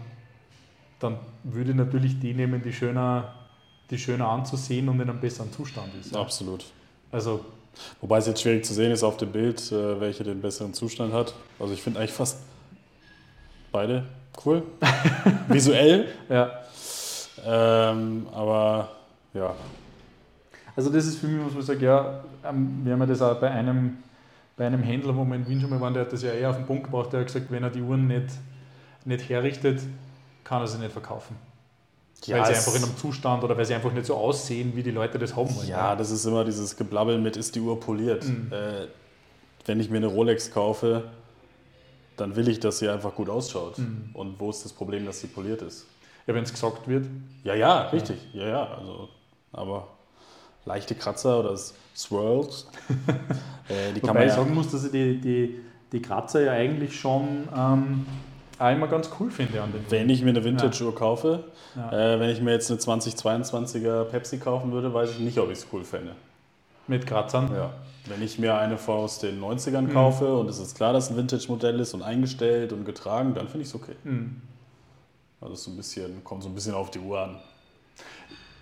dann 0.98 1.18
würde 1.44 1.70
ich 1.70 1.76
natürlich 1.76 2.18
die 2.20 2.34
nehmen, 2.34 2.62
die 2.62 2.72
schöner, 2.72 3.34
die 3.90 3.98
schöner 3.98 4.28
anzusehen 4.28 4.88
und 4.88 5.00
in 5.00 5.08
einem 5.08 5.20
besseren 5.20 5.52
Zustand 5.52 5.92
ist. 6.00 6.14
Ja. 6.14 6.20
Absolut. 6.20 6.64
Also 7.12 7.44
Wobei 8.00 8.18
es 8.18 8.26
jetzt 8.26 8.42
schwierig 8.42 8.64
zu 8.64 8.74
sehen 8.74 8.90
ist 8.92 9.02
auf 9.02 9.16
dem 9.16 9.32
Bild, 9.32 9.60
äh, 9.72 10.00
welche 10.00 10.24
den 10.24 10.40
besseren 10.40 10.74
Zustand 10.74 11.12
hat. 11.12 11.34
Also 11.58 11.74
ich 11.74 11.82
finde 11.82 12.00
eigentlich 12.00 12.12
fast 12.12 12.38
beide 13.72 14.04
cool. 14.44 14.62
Visuell. 15.48 16.08
Ja. 16.28 16.50
Ähm, 17.44 18.26
aber 18.32 18.90
ja. 19.34 19.54
Also 20.74 20.90
das 20.90 21.06
ist 21.06 21.18
für 21.18 21.26
mich, 21.26 21.42
muss 21.42 21.54
man 21.54 21.62
sagen, 21.62 21.82
ja, 21.82 22.24
ähm, 22.44 22.80
wir 22.84 22.92
haben 22.92 23.00
ja 23.00 23.06
das 23.06 23.22
auch 23.22 23.38
bei 23.40 23.50
einem, 23.50 23.98
bei 24.56 24.66
einem 24.66 24.82
Händler, 24.82 25.16
wo 25.16 25.24
wir 25.24 25.36
in 25.36 25.48
Wien 25.48 25.60
schon 25.60 25.70
mal 25.70 25.80
waren, 25.80 25.94
der 25.94 26.04
hat 26.04 26.12
das 26.12 26.22
ja 26.22 26.32
eher 26.32 26.50
auf 26.50 26.56
den 26.56 26.66
Punkt 26.66 26.84
gebracht, 26.84 27.12
der 27.12 27.20
hat 27.20 27.26
gesagt, 27.26 27.50
wenn 27.50 27.62
er 27.62 27.70
die 27.70 27.80
Uhren 27.80 28.06
nicht, 28.08 28.26
nicht 29.04 29.28
herrichtet, 29.28 29.80
kann 30.46 30.62
er 30.62 30.68
sie 30.68 30.78
nicht 30.78 30.92
verkaufen. 30.92 31.36
Ja, 32.24 32.38
weil 32.38 32.46
sie 32.46 32.54
einfach 32.54 32.74
in 32.74 32.84
einem 32.84 32.96
Zustand 32.96 33.44
oder 33.44 33.56
weil 33.56 33.64
sie 33.64 33.74
einfach 33.74 33.92
nicht 33.92 34.06
so 34.06 34.14
aussehen, 34.14 34.74
wie 34.74 34.82
die 34.82 34.90
Leute 34.90 35.18
das 35.18 35.36
haben 35.36 35.54
wollen. 35.54 35.68
Ja, 35.68 35.94
das 35.94 36.10
ist 36.10 36.24
immer 36.24 36.44
dieses 36.44 36.76
Geblabbel 36.76 37.18
mit, 37.18 37.36
ist 37.36 37.54
die 37.54 37.60
Uhr 37.60 37.78
poliert. 37.78 38.24
Mhm. 38.24 38.50
Äh, 38.52 38.86
wenn 39.66 39.80
ich 39.80 39.90
mir 39.90 39.98
eine 39.98 40.06
Rolex 40.06 40.50
kaufe, 40.50 41.04
dann 42.16 42.34
will 42.36 42.48
ich, 42.48 42.60
dass 42.60 42.78
sie 42.78 42.88
einfach 42.88 43.14
gut 43.14 43.28
ausschaut. 43.28 43.78
Mhm. 43.78 44.10
Und 44.14 44.40
wo 44.40 44.50
ist 44.50 44.64
das 44.64 44.72
Problem, 44.72 45.04
dass 45.04 45.20
sie 45.20 45.26
poliert 45.26 45.62
ist? 45.62 45.86
Ja, 46.26 46.34
wenn 46.34 46.44
es 46.44 46.52
gesagt 46.52 46.88
wird. 46.88 47.06
Ja, 47.44 47.54
ja, 47.54 47.82
richtig. 47.88 48.16
Ja, 48.32 48.42
ja. 48.42 48.48
ja 48.48 48.74
also, 48.78 49.08
aber 49.52 49.88
leichte 50.64 50.94
Kratzer 50.94 51.40
oder 51.40 51.56
Swirls, 51.94 52.66
äh, 53.68 53.92
die 53.92 54.02
Wobei 54.02 54.06
kann 54.06 54.14
man 54.14 54.22
ja 54.22 54.28
ich 54.28 54.34
sagen 54.34 54.54
muss, 54.54 54.70
dass 54.70 54.84
ich 54.84 54.90
die, 54.90 55.20
die, 55.20 55.60
die 55.92 56.02
Kratzer 56.02 56.42
ja 56.42 56.52
eigentlich 56.52 56.98
schon 56.98 57.48
ähm, 57.54 58.06
auch 58.58 58.72
immer 58.72 58.88
ganz 58.88 59.10
cool 59.18 59.30
finde 59.30 59.62
an 59.62 59.72
den 59.72 59.84
Wenn 59.90 60.08
ich 60.08 60.22
mir 60.22 60.30
eine 60.30 60.44
Vintage-Uhr 60.44 60.92
ja. 60.92 60.98
kaufe, 60.98 61.44
ja. 61.74 61.92
Äh, 61.92 62.20
wenn 62.20 62.30
ich 62.30 62.40
mir 62.40 62.52
jetzt 62.52 62.70
eine 62.70 62.80
2022er 62.80 64.04
Pepsi 64.04 64.38
kaufen 64.38 64.72
würde, 64.72 64.92
weiß 64.92 65.10
ich 65.10 65.18
nicht, 65.18 65.38
ob 65.38 65.50
ich 65.50 65.58
es 65.58 65.66
cool 65.72 65.84
fände. 65.84 66.12
Mit 66.86 67.06
Kratzern? 67.06 67.50
Ja. 67.54 67.70
Wenn 68.06 68.22
ich 68.22 68.38
mir 68.38 68.56
eine 68.56 68.78
aus 68.86 69.18
den 69.18 69.40
90ern 69.40 69.82
mhm. 69.82 69.92
kaufe 69.92 70.36
und 70.36 70.48
es 70.48 70.58
ist 70.58 70.76
klar, 70.76 70.92
dass 70.92 71.04
es 71.04 71.10
ein 71.10 71.16
Vintage-Modell 71.16 71.80
ist 71.80 71.92
und 71.94 72.02
eingestellt 72.02 72.72
und 72.72 72.84
getragen, 72.84 73.34
dann 73.34 73.48
finde 73.48 73.62
ich 73.62 73.68
es 73.68 73.74
okay. 73.74 73.96
Mhm. 74.04 74.40
Also 75.40 75.54
so 75.54 75.70
ein 75.70 75.76
bisschen, 75.76 76.24
kommt 76.24 76.42
so 76.42 76.48
ein 76.48 76.54
bisschen 76.54 76.74
auf 76.74 76.90
die 76.90 77.00
Uhr 77.00 77.20
an. 77.20 77.36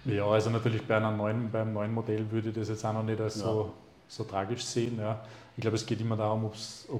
Ja, 0.07 0.27
also 0.27 0.51
natürlich 0.51 0.83
bei 0.87 0.97
einem 0.97 1.17
neuen, 1.17 1.51
beim 1.51 1.73
neuen 1.73 1.95
Modell 1.95 2.31
würde 2.31 2.51
ich 2.51 2.55
das 2.55 2.69
jetzt 2.69 2.85
auch 2.85 2.93
noch 2.93 3.03
nicht 3.03 3.21
als 3.21 3.37
ja. 3.37 3.43
so, 3.43 3.73
so 4.09 4.25
tragisch 4.25 4.65
sehen. 4.65 4.99
Ja. 4.99 5.21
Ich 5.57 5.63
glaube, 5.63 5.77
es 5.77 5.87
geht 5.87 6.01
immer 6.01 6.17
darum, 6.17 6.45
ob 6.45 6.55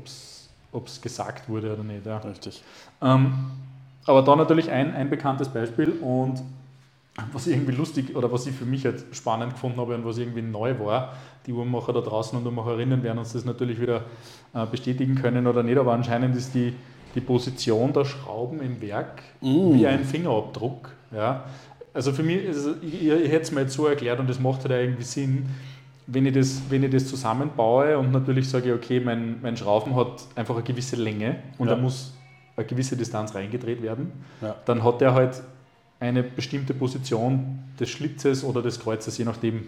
es 0.07 0.44
ob 0.75 0.89
es 0.89 1.01
gesagt 1.01 1.49
wurde 1.49 1.73
oder 1.73 1.85
nicht. 1.85 2.05
Ja. 2.05 2.19
Richtig. 2.19 2.63
Ähm, 3.01 3.33
aber 4.07 4.23
da 4.23 4.37
natürlich 4.37 4.71
ein, 4.71 4.95
ein 4.95 5.09
bekanntes 5.09 5.49
Beispiel 5.49 5.93
und 6.01 6.43
was 7.33 7.47
irgendwie 7.47 7.73
lustig 7.73 8.17
oder 8.17 8.31
was 8.33 8.47
ich 8.47 8.55
für 8.55 8.65
mich 8.65 8.83
jetzt 8.83 9.15
spannend 9.15 9.53
gefunden 9.53 9.81
habe 9.81 9.95
und 9.95 10.05
was 10.05 10.19
irgendwie 10.19 10.43
neu 10.43 10.79
war, 10.81 11.15
die 11.47 11.53
Uhrmacher 11.53 11.93
da 11.93 12.01
draußen 12.01 12.37
und 12.37 12.45
Uhrmacherinnen 12.45 13.03
werden 13.03 13.19
uns 13.19 13.33
das 13.33 13.45
natürlich 13.45 13.81
wieder 13.81 14.03
äh, 14.53 14.67
bestätigen 14.67 15.15
können 15.15 15.47
oder 15.47 15.63
nicht, 15.63 15.79
aber 15.79 15.93
anscheinend 15.93 16.35
ist 16.37 16.55
die, 16.55 16.75
die 17.15 17.21
Position 17.21 17.93
der 17.93 18.05
Schrauben 18.05 18.61
im 18.61 18.81
Werk 18.81 19.23
mm. 19.41 19.75
wie 19.75 19.87
ein 19.87 20.05
Fingerabdruck. 20.05 20.91
Ja. 21.15 21.45
Also 21.93 22.13
für 22.13 22.25
mich, 22.25 22.49
also 22.49 22.75
ich, 22.83 23.05
ich 23.05 23.31
hätte 23.31 23.43
es 23.43 23.53
mir 23.53 23.61
jetzt 23.61 23.75
so 23.75 23.87
erklärt 23.87 24.19
und 24.19 24.29
das 24.29 24.41
macht 24.41 24.69
halt 24.69 24.73
irgendwie 24.73 25.05
Sinn, 25.05 25.49
wenn 26.07 26.27
ich, 26.27 26.35
das, 26.35 26.63
wenn 26.69 26.83
ich 26.83 26.91
das 26.91 27.07
zusammenbaue 27.07 27.99
und 27.99 28.13
natürlich 28.13 28.49
sage, 28.49 28.75
okay, 28.75 29.01
mein, 29.01 29.41
mein 29.41 29.57
Schrauben 29.57 29.97
hat 29.97 30.27
einfach 30.35 30.55
eine 30.55 30.65
gewisse 30.65 30.97
Länge 30.97 31.37
und 31.59 31.69
ja. 31.69 31.75
da 31.75 31.81
muss 31.81 32.15
eine 32.57 32.67
gewisse 32.67 32.97
Distanz 32.97 33.35
reingedreht 33.35 33.83
werden, 33.83 34.13
ja. 34.41 34.55
dann 34.67 34.85
hat 34.85 35.03
er 35.03 35.15
halt 35.15 35.43
eine 36.01 36.23
bestimmte 36.23 36.75
Position 36.75 37.61
des 37.81 37.89
Schlitzes 37.89 38.45
oder 38.45 38.61
des 38.63 38.79
Kreuzes, 38.79 39.17
je 39.17 39.25
nachdem, 39.25 39.63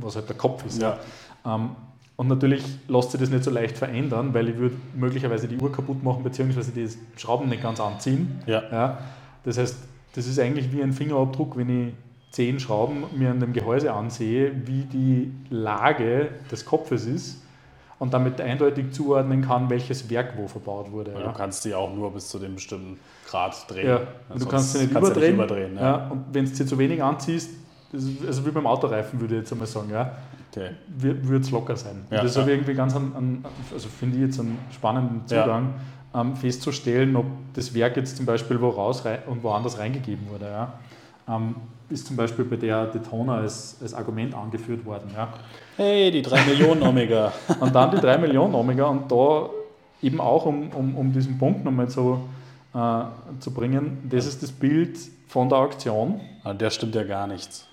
was 0.00 0.16
halt 0.16 0.28
der 0.28 0.36
Kopf 0.36 0.64
ist. 0.66 0.82
Ja. 0.82 0.98
Ähm, 1.46 1.70
und 2.16 2.26
natürlich 2.26 2.64
lässt 2.88 3.12
sich 3.12 3.20
das 3.20 3.30
nicht 3.30 3.44
so 3.44 3.50
leicht 3.50 3.78
verändern, 3.78 4.34
weil 4.34 4.48
ich 4.48 4.56
würde 4.56 4.74
möglicherweise 4.96 5.46
die 5.46 5.56
Uhr 5.56 5.70
kaputt 5.70 6.02
machen, 6.02 6.24
beziehungsweise 6.24 6.72
die 6.72 6.88
Schrauben 7.16 7.48
nicht 7.48 7.62
ganz 7.62 7.78
anziehen. 7.78 8.42
Ja. 8.44 8.62
Ja, 8.72 8.98
das 9.44 9.56
heißt, 9.56 9.76
das 10.14 10.26
ist 10.26 10.40
eigentlich 10.40 10.72
wie 10.72 10.82
ein 10.82 10.92
Fingerabdruck, 10.92 11.56
wenn 11.56 11.68
ich 11.88 11.94
zehn 12.38 12.60
Schrauben 12.60 13.02
mir 13.16 13.32
an 13.32 13.40
dem 13.40 13.52
Gehäuse 13.52 13.92
ansehe, 13.92 14.52
wie 14.64 14.82
die 14.82 15.32
Lage 15.50 16.28
des 16.52 16.64
Kopfes 16.64 17.04
ist 17.04 17.42
und 17.98 18.14
damit 18.14 18.40
eindeutig 18.40 18.92
zuordnen 18.92 19.42
kann, 19.42 19.68
welches 19.70 20.08
Werk 20.08 20.34
wo 20.36 20.46
verbaut 20.46 20.92
wurde. 20.92 21.14
Ja. 21.14 21.32
Du 21.32 21.32
kannst 21.32 21.64
die 21.64 21.74
auch 21.74 21.92
nur 21.92 22.12
bis 22.12 22.28
zu 22.28 22.38
dem 22.38 22.54
bestimmten 22.54 23.00
Grad 23.26 23.68
drehen. 23.68 23.88
Ja, 23.88 24.00
du 24.36 24.46
kannst 24.46 24.74
sie 24.74 24.82
nicht 24.82 24.92
kannst 24.92 25.10
überdrehen. 25.10 25.36
Nicht 25.36 25.46
überdrehen 25.46 25.74
ja. 25.74 25.82
ja. 25.82 26.08
und 26.12 26.26
wenn 26.30 26.44
du 26.44 26.54
sie 26.54 26.64
zu 26.64 26.78
wenig 26.78 27.02
anziehst, 27.02 27.50
also 27.92 28.46
wie 28.46 28.52
beim 28.52 28.68
Autoreifen 28.68 29.20
würde 29.20 29.34
ich 29.34 29.40
jetzt 29.40 29.50
einmal 29.50 29.66
sagen, 29.66 29.90
ja, 29.90 30.12
okay. 30.52 30.70
würde 30.96 31.44
es 31.44 31.50
locker 31.50 31.74
sein. 31.74 32.04
Ja, 32.08 32.22
das 32.22 32.30
ist 32.30 32.36
aber 32.36 32.52
irgendwie 32.52 32.74
ganz, 32.74 32.94
an, 32.94 33.12
an, 33.16 33.44
also 33.74 33.88
finde 33.88 34.18
ich 34.18 34.22
jetzt 34.26 34.38
einen 34.38 34.58
spannenden 34.70 35.26
Zugang, 35.26 35.74
ähm, 36.14 36.36
festzustellen, 36.36 37.16
ob 37.16 37.26
das 37.54 37.74
Werk 37.74 37.96
jetzt 37.96 38.16
zum 38.16 38.26
Beispiel 38.26 38.60
wo 38.60 38.68
raus 38.68 39.02
und 39.26 39.42
woanders 39.42 39.76
reingegeben 39.78 40.28
wurde. 40.30 40.44
Ja. 40.44 40.74
Ähm, 41.28 41.54
ist 41.90 42.06
zum 42.06 42.16
Beispiel 42.16 42.44
bei 42.44 42.56
der 42.56 42.86
Daytona 42.86 43.36
als, 43.38 43.78
als 43.80 43.94
Argument 43.94 44.34
angeführt 44.34 44.84
worden. 44.84 45.10
Ja. 45.14 45.28
Hey, 45.76 46.10
die 46.10 46.22
3 46.22 46.44
Millionen 46.44 46.82
Omega. 46.82 47.32
und 47.60 47.74
dann 47.74 47.90
die 47.90 47.98
3 47.98 48.18
Millionen 48.18 48.54
Omega 48.54 48.86
und 48.86 49.10
da 49.10 49.48
eben 50.02 50.20
auch, 50.20 50.46
um, 50.46 50.70
um, 50.70 50.96
um 50.96 51.12
diesen 51.12 51.38
Punkt 51.38 51.64
nochmal 51.64 51.88
zu, 51.88 52.20
äh, 52.74 53.02
zu 53.40 53.52
bringen, 53.52 54.08
das 54.10 54.26
ist 54.26 54.42
das 54.42 54.52
Bild 54.52 54.98
von 55.28 55.48
der 55.48 55.58
Auktion. 55.58 56.20
An 56.44 56.58
der 56.58 56.70
stimmt 56.70 56.94
ja 56.94 57.04
gar 57.04 57.26
nichts. 57.26 57.67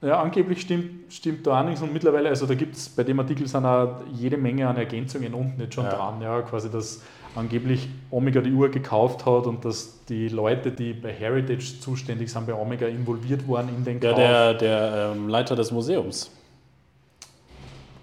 Ja, 0.00 0.20
angeblich 0.20 0.60
stimmt, 0.60 1.12
stimmt 1.12 1.46
da 1.46 1.60
auch 1.60 1.64
nichts 1.64 1.80
und 1.80 1.92
mittlerweile, 1.92 2.28
also 2.28 2.46
da 2.46 2.54
gibt 2.54 2.76
es 2.76 2.90
bei 2.90 3.04
dem 3.04 3.18
Artikel 3.20 3.46
sind 3.46 3.64
auch 3.64 4.02
jede 4.12 4.36
Menge 4.36 4.68
an 4.68 4.76
Ergänzungen 4.76 5.32
unten 5.32 5.60
jetzt 5.60 5.74
schon 5.74 5.84
ja. 5.84 5.94
dran, 5.94 6.20
ja, 6.20 6.42
quasi 6.42 6.70
das 6.70 7.02
angeblich 7.34 7.88
Omega 8.10 8.40
die 8.40 8.52
Uhr 8.52 8.68
gekauft 8.68 9.24
hat 9.26 9.46
und 9.46 9.64
dass 9.64 10.04
die 10.04 10.28
Leute, 10.28 10.70
die 10.70 10.92
bei 10.92 11.12
Heritage 11.12 11.80
zuständig 11.80 12.30
sind, 12.30 12.46
bei 12.46 12.54
Omega 12.54 12.86
involviert 12.86 13.48
waren 13.48 13.68
in 13.68 13.84
den 13.84 14.00
Kauf. 14.00 14.18
Ja, 14.18 14.52
der, 14.52 14.54
der 14.54 15.12
ähm, 15.14 15.28
Leiter 15.28 15.56
des 15.56 15.70
Museums. 15.70 16.30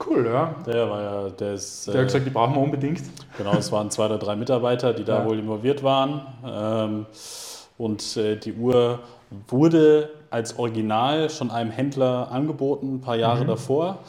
Cool, 0.06 0.26
ja. 0.26 0.56
Der 0.66 0.90
war 0.90 1.02
ja, 1.02 1.30
der 1.30 1.54
ist. 1.54 1.88
Der 1.88 2.00
hat 2.00 2.06
gesagt, 2.06 2.26
die 2.26 2.32
brauchen 2.32 2.56
wir 2.56 2.62
unbedingt. 2.62 3.04
Genau, 3.38 3.54
es 3.54 3.72
waren 3.72 3.92
zwei 3.92 4.06
oder 4.06 4.18
drei 4.18 4.36
Mitarbeiter, 4.36 4.94
die 4.94 5.04
da 5.04 5.20
ja. 5.20 5.26
wohl 5.26 5.38
involviert 5.38 5.84
waren. 5.84 6.22
Ähm, 6.44 7.06
und 7.78 8.18
äh, 8.18 8.36
die 8.36 8.54
Uhr 8.54 9.00
wurde 9.48 10.10
als 10.32 10.58
Original 10.58 11.30
schon 11.30 11.52
einem 11.52 11.70
Händler 11.70 12.32
angeboten, 12.32 12.96
ein 12.96 13.02
paar 13.02 13.18
Jahre 13.18 13.44
mhm. 13.44 13.48
davor. 13.48 14.00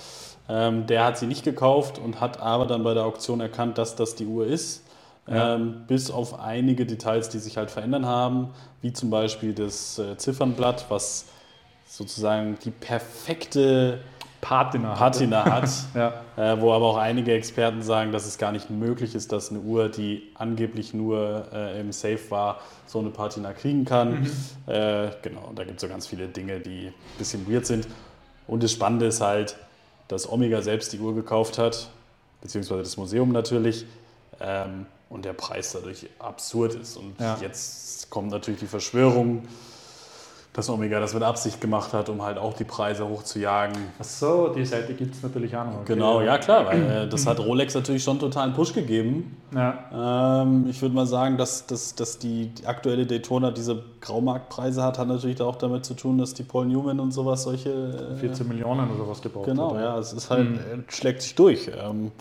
Ähm, 0.49 0.87
der 0.87 1.05
hat 1.05 1.19
sie 1.19 1.27
nicht 1.27 1.45
gekauft 1.45 1.99
und 1.99 2.21
hat 2.21 2.41
aber 2.41 2.67
dann 2.67 2.83
bei 2.83 2.95
der 2.95 3.05
Auktion 3.05 3.41
erkannt, 3.41 3.79
dass 3.79 3.97
das 3.97 4.15
die 4.15 4.27
Uhr 4.27 4.47
ist 4.47 4.83
Ja. 5.29 5.55
Ähm, 5.55 5.85
bis 5.87 6.11
auf 6.11 6.41
einige 6.41 6.85
Details, 6.85 7.29
die 7.29 7.39
sich 7.39 7.57
halt 7.57 7.71
verändern 7.71 8.07
haben, 8.07 8.51
wie 8.81 8.93
zum 8.93 9.11
Beispiel 9.11 9.53
das 9.53 9.99
äh, 9.99 10.17
Ziffernblatt, 10.17 10.87
was 10.89 11.27
sozusagen 11.87 12.59
die 12.65 12.71
perfekte 12.71 14.01
Patina, 14.43 14.95
Patina 14.95 15.45
hat, 15.45 15.71
ja. 15.95 16.13
äh, 16.37 16.61
wo 16.61 16.73
aber 16.73 16.87
auch 16.87 16.97
einige 16.97 17.33
Experten 17.33 17.81
sagen, 17.81 18.11
dass 18.11 18.27
es 18.27 18.39
gar 18.39 18.51
nicht 18.51 18.71
möglich 18.71 19.15
ist, 19.15 19.31
dass 19.31 19.51
eine 19.51 19.61
Uhr, 19.61 19.89
die 19.89 20.33
angeblich 20.35 20.93
nur 20.93 21.47
äh, 21.53 21.81
im 21.81 21.93
Safe 21.93 22.19
war, 22.29 22.61
so 22.87 22.99
eine 22.99 23.11
Patina 23.11 23.53
kriegen 23.53 23.85
kann. 23.85 24.23
Mhm. 24.23 24.31
Äh, 24.67 25.11
genau, 25.23 25.53
da 25.55 25.63
gibt 25.63 25.77
es 25.77 25.83
so 25.83 25.89
ganz 25.89 26.09
viele 26.09 26.27
Dinge, 26.27 26.59
die 26.59 26.89
ein 26.89 26.95
bisschen 27.19 27.51
weird 27.51 27.67
sind. 27.67 27.87
Und 28.49 28.65
das 28.65 28.73
Spannende 28.73 29.07
ist 29.07 29.21
halt, 29.21 29.57
dass 30.09 30.29
Omega 30.29 30.61
selbst 30.61 30.93
die 30.93 30.99
Uhr 30.99 31.15
gekauft 31.15 31.57
hat, 31.57 31.89
beziehungsweise 32.41 32.83
das 32.83 32.97
Museum 32.97 33.31
natürlich, 33.31 33.87
ähm, 34.41 34.87
und 35.09 35.25
der 35.25 35.35
Preis 35.35 35.73
dadurch 35.73 36.09
absurd 36.19 36.75
ist. 36.75 36.97
Und 36.97 37.21
ja. 37.21 37.39
jetzt 37.41 38.11
kommt 38.11 38.33
natürlich 38.33 38.59
die 38.59 38.67
Verschwörung 38.67 39.45
dass 40.53 40.69
Omega 40.69 41.01
das 41.01 41.15
mit 41.15 41.23
Absicht 41.23 41.63
gemacht 41.63 41.95
hat, 41.95 42.11
um 42.11 42.21
halt 42.21 42.37
auch 42.37 42.53
die 42.53 42.65
Preise 42.65 43.09
hochzujagen. 43.09 43.75
Ach 43.99 44.05
so, 44.05 44.49
die 44.49 44.67
Seite 44.67 44.93
gibt 44.93 45.15
es 45.15 45.23
natürlich 45.23 45.57
auch 45.57 45.65
noch. 45.65 45.81
Okay. 45.81 45.95
Genau, 45.95 46.21
ja 46.21 46.37
klar, 46.37 46.67
weil 46.67 46.91
äh, 46.91 47.09
das 47.09 47.27
hat 47.27 47.41
Rolex 47.41 47.75
natürlich 47.75 48.03
schon 48.03 48.19
total 48.19 48.45
einen 48.45 48.53
Push 48.53 48.75
gegeben. 48.75 49.39
Ja. 49.55 50.43
Ähm, 50.43 50.67
ich 50.69 50.83
würde 50.83 50.95
mal 50.95 51.07
sagen, 51.07 51.39
dass, 51.39 51.67
dass, 51.67 51.95
dass 51.95 52.19
die, 52.19 52.49
die, 52.49 52.67
aktuelle 52.67 53.07
Daytona 53.07 53.51
diese 53.51 53.83
Graumarktpreise 54.03 54.83
hat, 54.83 54.99
hat 54.99 55.09
natürlich 55.09 55.41
auch 55.41 55.57
damit 55.57 55.87
zu 55.87 55.95
tun, 55.95 56.19
dass 56.19 56.35
die 56.35 56.43
Paul 56.43 56.67
Newman 56.67 57.01
und 57.01 57.13
sowas 57.13 57.45
solche... 57.45 57.71
Äh, 58.15 58.17
14 58.17 58.47
Millionen 58.47 58.91
oder 58.91 59.09
was 59.09 59.23
gebaut 59.23 59.47
genau, 59.47 59.71
hat. 59.71 59.77
Genau, 59.79 59.85
ja, 59.85 59.99
es 59.99 60.13
ist 60.13 60.29
halt, 60.29 60.51
mhm. 60.51 60.85
schlägt 60.89 61.23
sich 61.23 61.35
durch. 61.35 61.71
Ähm, 61.83 62.13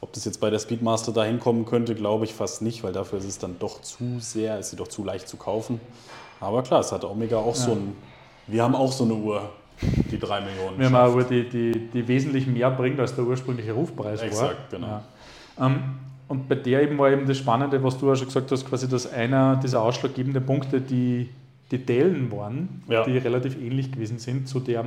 ob 0.00 0.12
das 0.12 0.24
jetzt 0.24 0.40
bei 0.40 0.50
der 0.50 0.58
Speedmaster 0.58 1.12
da 1.12 1.22
hinkommen 1.22 1.64
könnte, 1.64 1.94
glaube 1.94 2.24
ich 2.24 2.34
fast 2.34 2.60
nicht, 2.60 2.82
weil 2.82 2.92
dafür 2.92 3.20
ist 3.20 3.24
es 3.24 3.38
dann 3.38 3.60
doch 3.60 3.80
zu 3.82 4.18
sehr, 4.18 4.58
ist 4.58 4.70
sie 4.70 4.76
doch 4.76 4.88
zu 4.88 5.04
leicht 5.04 5.28
zu 5.28 5.36
kaufen. 5.36 5.80
Aber 6.42 6.62
klar, 6.62 6.80
es 6.80 6.90
hat 6.92 7.04
Omega 7.04 7.36
auch 7.36 7.54
ja. 7.54 7.60
so 7.60 7.72
ein. 7.72 7.96
Wir 8.46 8.62
haben 8.62 8.74
auch 8.74 8.90
so 8.90 9.04
eine 9.04 9.14
Uhr, 9.14 9.50
die 9.80 10.18
3 10.18 10.40
Millionen. 10.40 10.78
Wir 10.78 10.86
haben 10.86 10.96
eine 10.96 11.14
Uhr, 11.14 11.24
die, 11.24 11.48
die, 11.48 11.88
die 11.88 12.08
wesentlich 12.08 12.46
mehr 12.46 12.70
bringt, 12.70 12.98
als 12.98 13.14
der 13.14 13.24
ursprüngliche 13.24 13.72
Rufpreis 13.72 14.20
Exakt, 14.20 14.42
war. 14.42 14.50
Exakt, 14.50 14.70
genau. 14.70 14.86
Ja. 14.88 15.02
Ähm, 15.66 15.82
und 16.28 16.48
bei 16.48 16.56
der 16.56 16.82
eben 16.82 16.98
war 16.98 17.10
eben 17.10 17.26
das 17.26 17.38
Spannende, 17.38 17.82
was 17.82 17.98
du 17.98 18.10
auch 18.10 18.16
schon 18.16 18.26
gesagt 18.26 18.50
hast, 18.50 18.66
quasi, 18.66 18.88
dass 18.88 19.12
einer 19.12 19.56
dieser 19.56 19.82
ausschlaggebenden 19.82 20.44
Punkte 20.44 20.80
die, 20.80 21.28
die 21.70 21.78
Dellen 21.78 22.32
waren, 22.32 22.82
ja. 22.88 23.04
die 23.04 23.18
relativ 23.18 23.56
ähnlich 23.60 23.92
gewesen 23.92 24.18
sind 24.18 24.48
zu 24.48 24.58
der, 24.58 24.84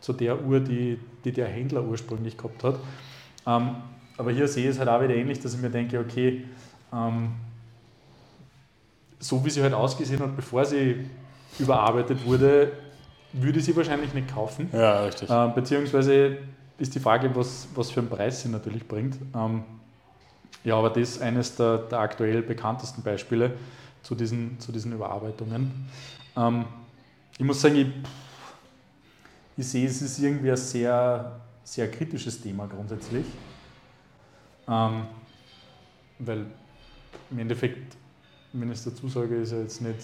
zu 0.00 0.12
der 0.12 0.44
Uhr, 0.44 0.60
die, 0.60 0.98
die 1.24 1.32
der 1.32 1.48
Händler 1.48 1.82
ursprünglich 1.82 2.36
gehabt 2.36 2.62
hat. 2.62 2.76
Ähm, 3.46 3.70
aber 4.18 4.30
hier 4.30 4.46
sehe 4.46 4.64
ich 4.64 4.70
es 4.70 4.78
halt 4.78 4.88
auch 4.88 5.02
wieder 5.02 5.14
ähnlich, 5.14 5.40
dass 5.40 5.54
ich 5.54 5.60
mir 5.60 5.70
denke, 5.70 5.98
okay, 5.98 6.44
ähm, 6.92 7.30
so 9.18 9.44
wie 9.44 9.50
sie 9.50 9.62
halt 9.62 9.74
ausgesehen 9.74 10.20
hat, 10.20 10.36
bevor 10.36 10.64
sie 10.64 11.08
überarbeitet 11.58 12.24
wurde, 12.24 12.72
würde 13.32 13.60
sie 13.60 13.74
wahrscheinlich 13.76 14.12
nicht 14.14 14.32
kaufen. 14.32 14.68
Ja, 14.72 15.04
richtig. 15.04 15.30
Äh, 15.30 15.48
beziehungsweise 15.54 16.38
ist 16.78 16.94
die 16.94 17.00
Frage, 17.00 17.34
was, 17.34 17.68
was 17.74 17.90
für 17.90 18.00
einen 18.00 18.08
Preis 18.08 18.42
sie 18.42 18.48
natürlich 18.48 18.86
bringt. 18.86 19.16
Ähm, 19.34 19.64
ja, 20.64 20.76
aber 20.76 20.90
das 20.90 21.10
ist 21.10 21.22
eines 21.22 21.54
der, 21.56 21.78
der, 21.78 22.00
aktuell 22.00 22.42
bekanntesten 22.42 23.02
Beispiele 23.02 23.52
zu 24.02 24.14
diesen, 24.14 24.58
zu 24.60 24.72
diesen 24.72 24.92
Überarbeitungen. 24.92 25.88
Ähm, 26.36 26.64
ich 27.38 27.44
muss 27.44 27.60
sagen, 27.60 27.76
ich, 27.76 27.88
ich 29.56 29.68
sehe, 29.68 29.86
es 29.86 30.02
ist 30.02 30.18
irgendwie 30.18 30.50
ein 30.50 30.56
sehr, 30.56 31.40
sehr 31.64 31.90
kritisches 31.90 32.40
Thema 32.40 32.66
grundsätzlich. 32.66 33.26
Ähm, 34.68 35.06
weil 36.18 36.46
im 37.30 37.38
Endeffekt 37.38 37.96
wenn 38.60 38.70
ich 38.70 38.78
es 38.78 38.84
dazu 38.84 39.08
sage, 39.08 39.36
ist 39.36 39.52
ja 39.52 39.58
jetzt 39.58 39.80
nicht 39.82 39.98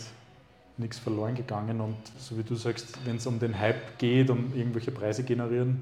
nichts 0.79 0.99
verloren 0.99 1.35
gegangen. 1.35 1.81
Und 1.81 1.97
so 2.19 2.37
wie 2.37 2.43
du 2.43 2.55
sagst, 2.55 2.99
wenn 3.05 3.17
es 3.17 3.27
um 3.27 3.39
den 3.39 3.59
Hype 3.59 3.99
geht, 3.99 4.31
um 4.31 4.53
irgendwelche 4.55 4.91
Preise 4.91 5.23
generieren, 5.23 5.81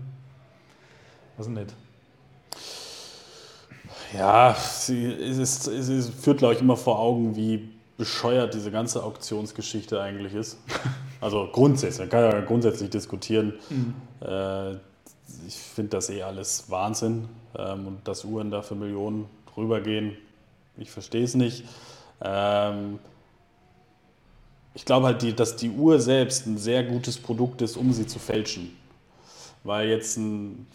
ich 1.38 1.46
nicht. 1.46 1.74
Ja, 4.14 4.50
es, 4.50 4.88
ist, 4.90 5.68
es 5.68 5.88
ist, 5.88 6.10
führt, 6.22 6.38
glaube 6.38 6.54
ich, 6.54 6.60
immer 6.60 6.76
vor 6.76 6.98
Augen, 6.98 7.34
wie 7.34 7.70
bescheuert 7.96 8.52
diese 8.54 8.70
ganze 8.70 9.02
Auktionsgeschichte 9.02 10.00
eigentlich 10.00 10.34
ist. 10.34 10.58
Also 11.22 11.50
grundsätzlich, 11.52 11.98
man 11.98 12.08
kann 12.08 12.32
ja 12.32 12.40
grundsätzlich 12.40 12.88
diskutieren. 12.88 13.52
Mhm. 13.68 13.94
Äh, 14.26 14.70
ich 15.46 15.54
finde 15.54 15.90
das 15.90 16.08
eh 16.08 16.22
alles 16.22 16.70
Wahnsinn. 16.70 17.28
Ähm, 17.58 17.88
und 17.88 18.08
dass 18.08 18.24
Uhren 18.24 18.50
da 18.50 18.62
für 18.62 18.74
Millionen 18.74 19.26
rübergehen, 19.54 20.16
ich 20.78 20.90
verstehe 20.90 21.24
es 21.24 21.34
nicht. 21.34 21.64
Ähm, 22.22 22.98
ich 24.74 24.84
glaube 24.84 25.06
halt, 25.06 25.22
die, 25.22 25.34
dass 25.34 25.56
die 25.56 25.70
Uhr 25.70 26.00
selbst 26.00 26.46
ein 26.46 26.58
sehr 26.58 26.84
gutes 26.84 27.18
Produkt 27.18 27.62
ist, 27.62 27.76
um 27.76 27.92
sie 27.92 28.06
zu 28.06 28.18
fälschen. 28.18 28.76
Weil 29.64 29.88
jetzt 29.88 30.16
ein 30.16 30.66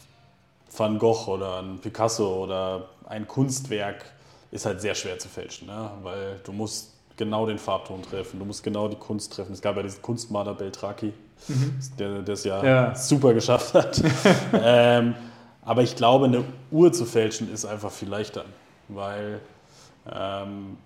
Van 0.76 1.00
Gogh 1.00 1.28
oder 1.28 1.60
ein 1.60 1.80
Picasso 1.80 2.44
oder 2.44 2.90
ein 3.08 3.28
Kunstwerk 3.28 4.06
ist 4.52 4.66
halt 4.66 4.82
sehr 4.82 4.96
schwer 4.96 5.18
zu 5.18 5.28
fälschen, 5.28 5.68
ne? 5.68 5.92
weil 6.04 6.40
du 6.44 6.52
musst 6.52 6.94
genau 7.18 7.46
den 7.46 7.58
Farbton 7.58 8.02
treffen, 8.02 8.40
du 8.40 8.46
musst 8.46 8.64
genau 8.64 8.88
die 8.88 8.96
Kunst 8.96 9.34
treffen. 9.34 9.54
Es 9.54 9.62
gab 9.62 9.76
ja 9.78 9.84
diesen 9.84 10.02
Kunstmaler 10.02 10.54
Beltraki, 10.54 11.14
mhm. 11.48 11.80
der 11.98 12.28
es 12.28 12.44
ja, 12.44 12.64
ja, 12.64 12.96
super 12.96 13.34
geschafft 13.34 13.74
hat. 13.74 14.02
ähm, 14.54 15.16
aber 15.62 15.82
ich 15.82 15.96
glaube, 15.96 16.26
eine 16.26 16.44
Uhr 16.72 16.92
zu 16.92 17.06
fälschen 17.06 17.52
ist 17.52 17.66
einfach 17.66 17.92
viel 17.92 18.10
leichter, 18.10 18.46
weil 18.88 19.40
ähm, 20.12 20.78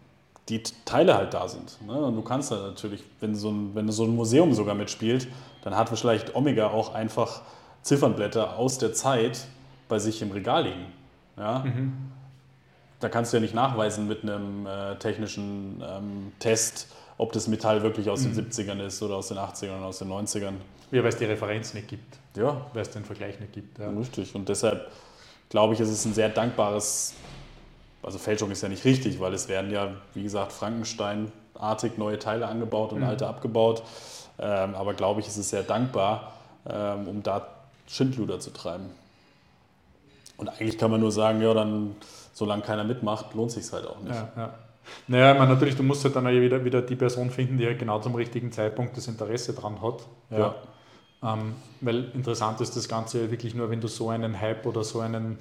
die 0.49 0.63
Teile 0.85 1.15
halt 1.15 1.33
da 1.33 1.47
sind. 1.47 1.77
Ne? 1.85 1.93
Und 1.93 2.15
du 2.15 2.21
kannst 2.21 2.51
da 2.51 2.55
natürlich, 2.57 3.03
wenn 3.19 3.35
so, 3.35 3.51
ein, 3.51 3.75
wenn 3.75 3.91
so 3.91 4.03
ein 4.03 4.15
Museum 4.15 4.53
sogar 4.53 4.75
mitspielt, 4.75 5.27
dann 5.63 5.75
hat 5.75 5.89
vielleicht 5.89 6.35
Omega 6.35 6.69
auch 6.69 6.93
einfach 6.93 7.41
Ziffernblätter 7.83 8.57
aus 8.57 8.77
der 8.77 8.93
Zeit 8.93 9.47
bei 9.87 9.99
sich 9.99 10.21
im 10.21 10.31
Regal 10.31 10.63
liegen. 10.63 10.85
Ja? 11.37 11.59
Mhm. 11.59 11.93
Da 12.99 13.09
kannst 13.09 13.31
du 13.31 13.37
ja 13.37 13.41
nicht 13.41 13.53
nachweisen 13.53 14.07
mit 14.07 14.23
einem 14.23 14.65
äh, 14.65 14.95
technischen 14.95 15.83
ähm, 15.87 16.31
Test, 16.39 16.87
ob 17.17 17.31
das 17.31 17.47
Metall 17.47 17.83
wirklich 17.83 18.09
aus 18.09 18.21
mhm. 18.21 18.35
den 18.35 18.49
70ern 18.49 18.85
ist 18.85 19.01
oder 19.03 19.15
aus 19.15 19.27
den 19.27 19.37
80ern 19.37 19.77
oder 19.77 19.85
aus 19.85 19.99
den 19.99 20.09
90ern. 20.09 20.53
Ja, 20.91 21.03
weil 21.03 21.09
es 21.09 21.17
die 21.17 21.25
Referenz 21.25 21.73
nicht 21.73 21.87
gibt. 21.87 22.17
Ja. 22.35 22.65
Weil 22.73 22.81
es 22.81 22.89
den 22.89 23.05
Vergleich 23.05 23.39
nicht 23.39 23.53
gibt. 23.53 23.77
Ja. 23.77 23.89
Richtig. 23.89 24.33
Und 24.33 24.49
deshalb 24.49 24.91
glaube 25.49 25.73
ich, 25.73 25.79
ist 25.79 25.89
es 25.89 26.05
ein 26.05 26.13
sehr 26.13 26.29
dankbares 26.29 27.13
also 28.03 28.17
Fälschung 28.17 28.51
ist 28.51 28.61
ja 28.61 28.69
nicht 28.69 28.85
richtig, 28.85 29.19
weil 29.19 29.33
es 29.33 29.47
werden 29.47 29.71
ja, 29.71 29.91
wie 30.13 30.23
gesagt, 30.23 30.51
Frankenstein-artig 30.51 31.97
neue 31.97 32.19
Teile 32.19 32.47
angebaut 32.47 32.93
und 32.93 32.99
mhm. 32.99 33.05
alte 33.05 33.27
abgebaut. 33.27 33.83
Ähm, 34.39 34.75
aber 34.75 34.93
glaube 34.93 35.19
ich, 35.19 35.27
ist 35.27 35.37
es 35.37 35.49
sehr 35.49 35.63
dankbar, 35.63 36.33
ähm, 36.69 37.07
um 37.07 37.23
da 37.23 37.47
Schindluder 37.87 38.39
zu 38.39 38.51
treiben. 38.51 38.85
Und 40.37 40.47
eigentlich 40.47 40.77
kann 40.77 40.91
man 40.91 41.01
nur 41.01 41.11
sagen, 41.11 41.41
ja, 41.41 41.53
dann, 41.53 41.95
solange 42.33 42.61
keiner 42.61 42.85
mitmacht, 42.85 43.33
lohnt 43.33 43.51
sich 43.51 43.69
halt 43.73 43.85
auch 43.85 43.99
nicht. 43.99 44.15
Ja, 44.15 44.29
ja. 44.37 44.53
Naja, 45.07 45.33
ich 45.33 45.39
meine, 45.39 45.53
natürlich, 45.53 45.75
du 45.75 45.83
musst 45.83 46.03
halt 46.03 46.15
dann 46.15 46.25
wieder, 46.27 46.63
wieder 46.63 46.81
die 46.81 46.95
Person 46.95 47.29
finden, 47.29 47.57
die 47.57 47.65
halt 47.65 47.77
genau 47.77 47.99
zum 47.99 48.15
richtigen 48.15 48.51
Zeitpunkt 48.51 48.95
das 48.95 49.07
Interesse 49.07 49.53
dran 49.53 49.81
hat. 49.81 50.01
Ja. 50.29 50.37
ja. 50.39 50.55
Ähm, 51.21 51.55
weil 51.81 52.05
interessant 52.13 52.61
ist 52.61 52.75
das 52.75 52.87
Ganze 52.87 53.29
wirklich 53.29 53.53
nur, 53.53 53.69
wenn 53.69 53.81
du 53.81 53.87
so 53.87 54.09
einen 54.09 54.39
Hype 54.39 54.65
oder 54.65 54.83
so 54.83 55.01
einen 55.01 55.37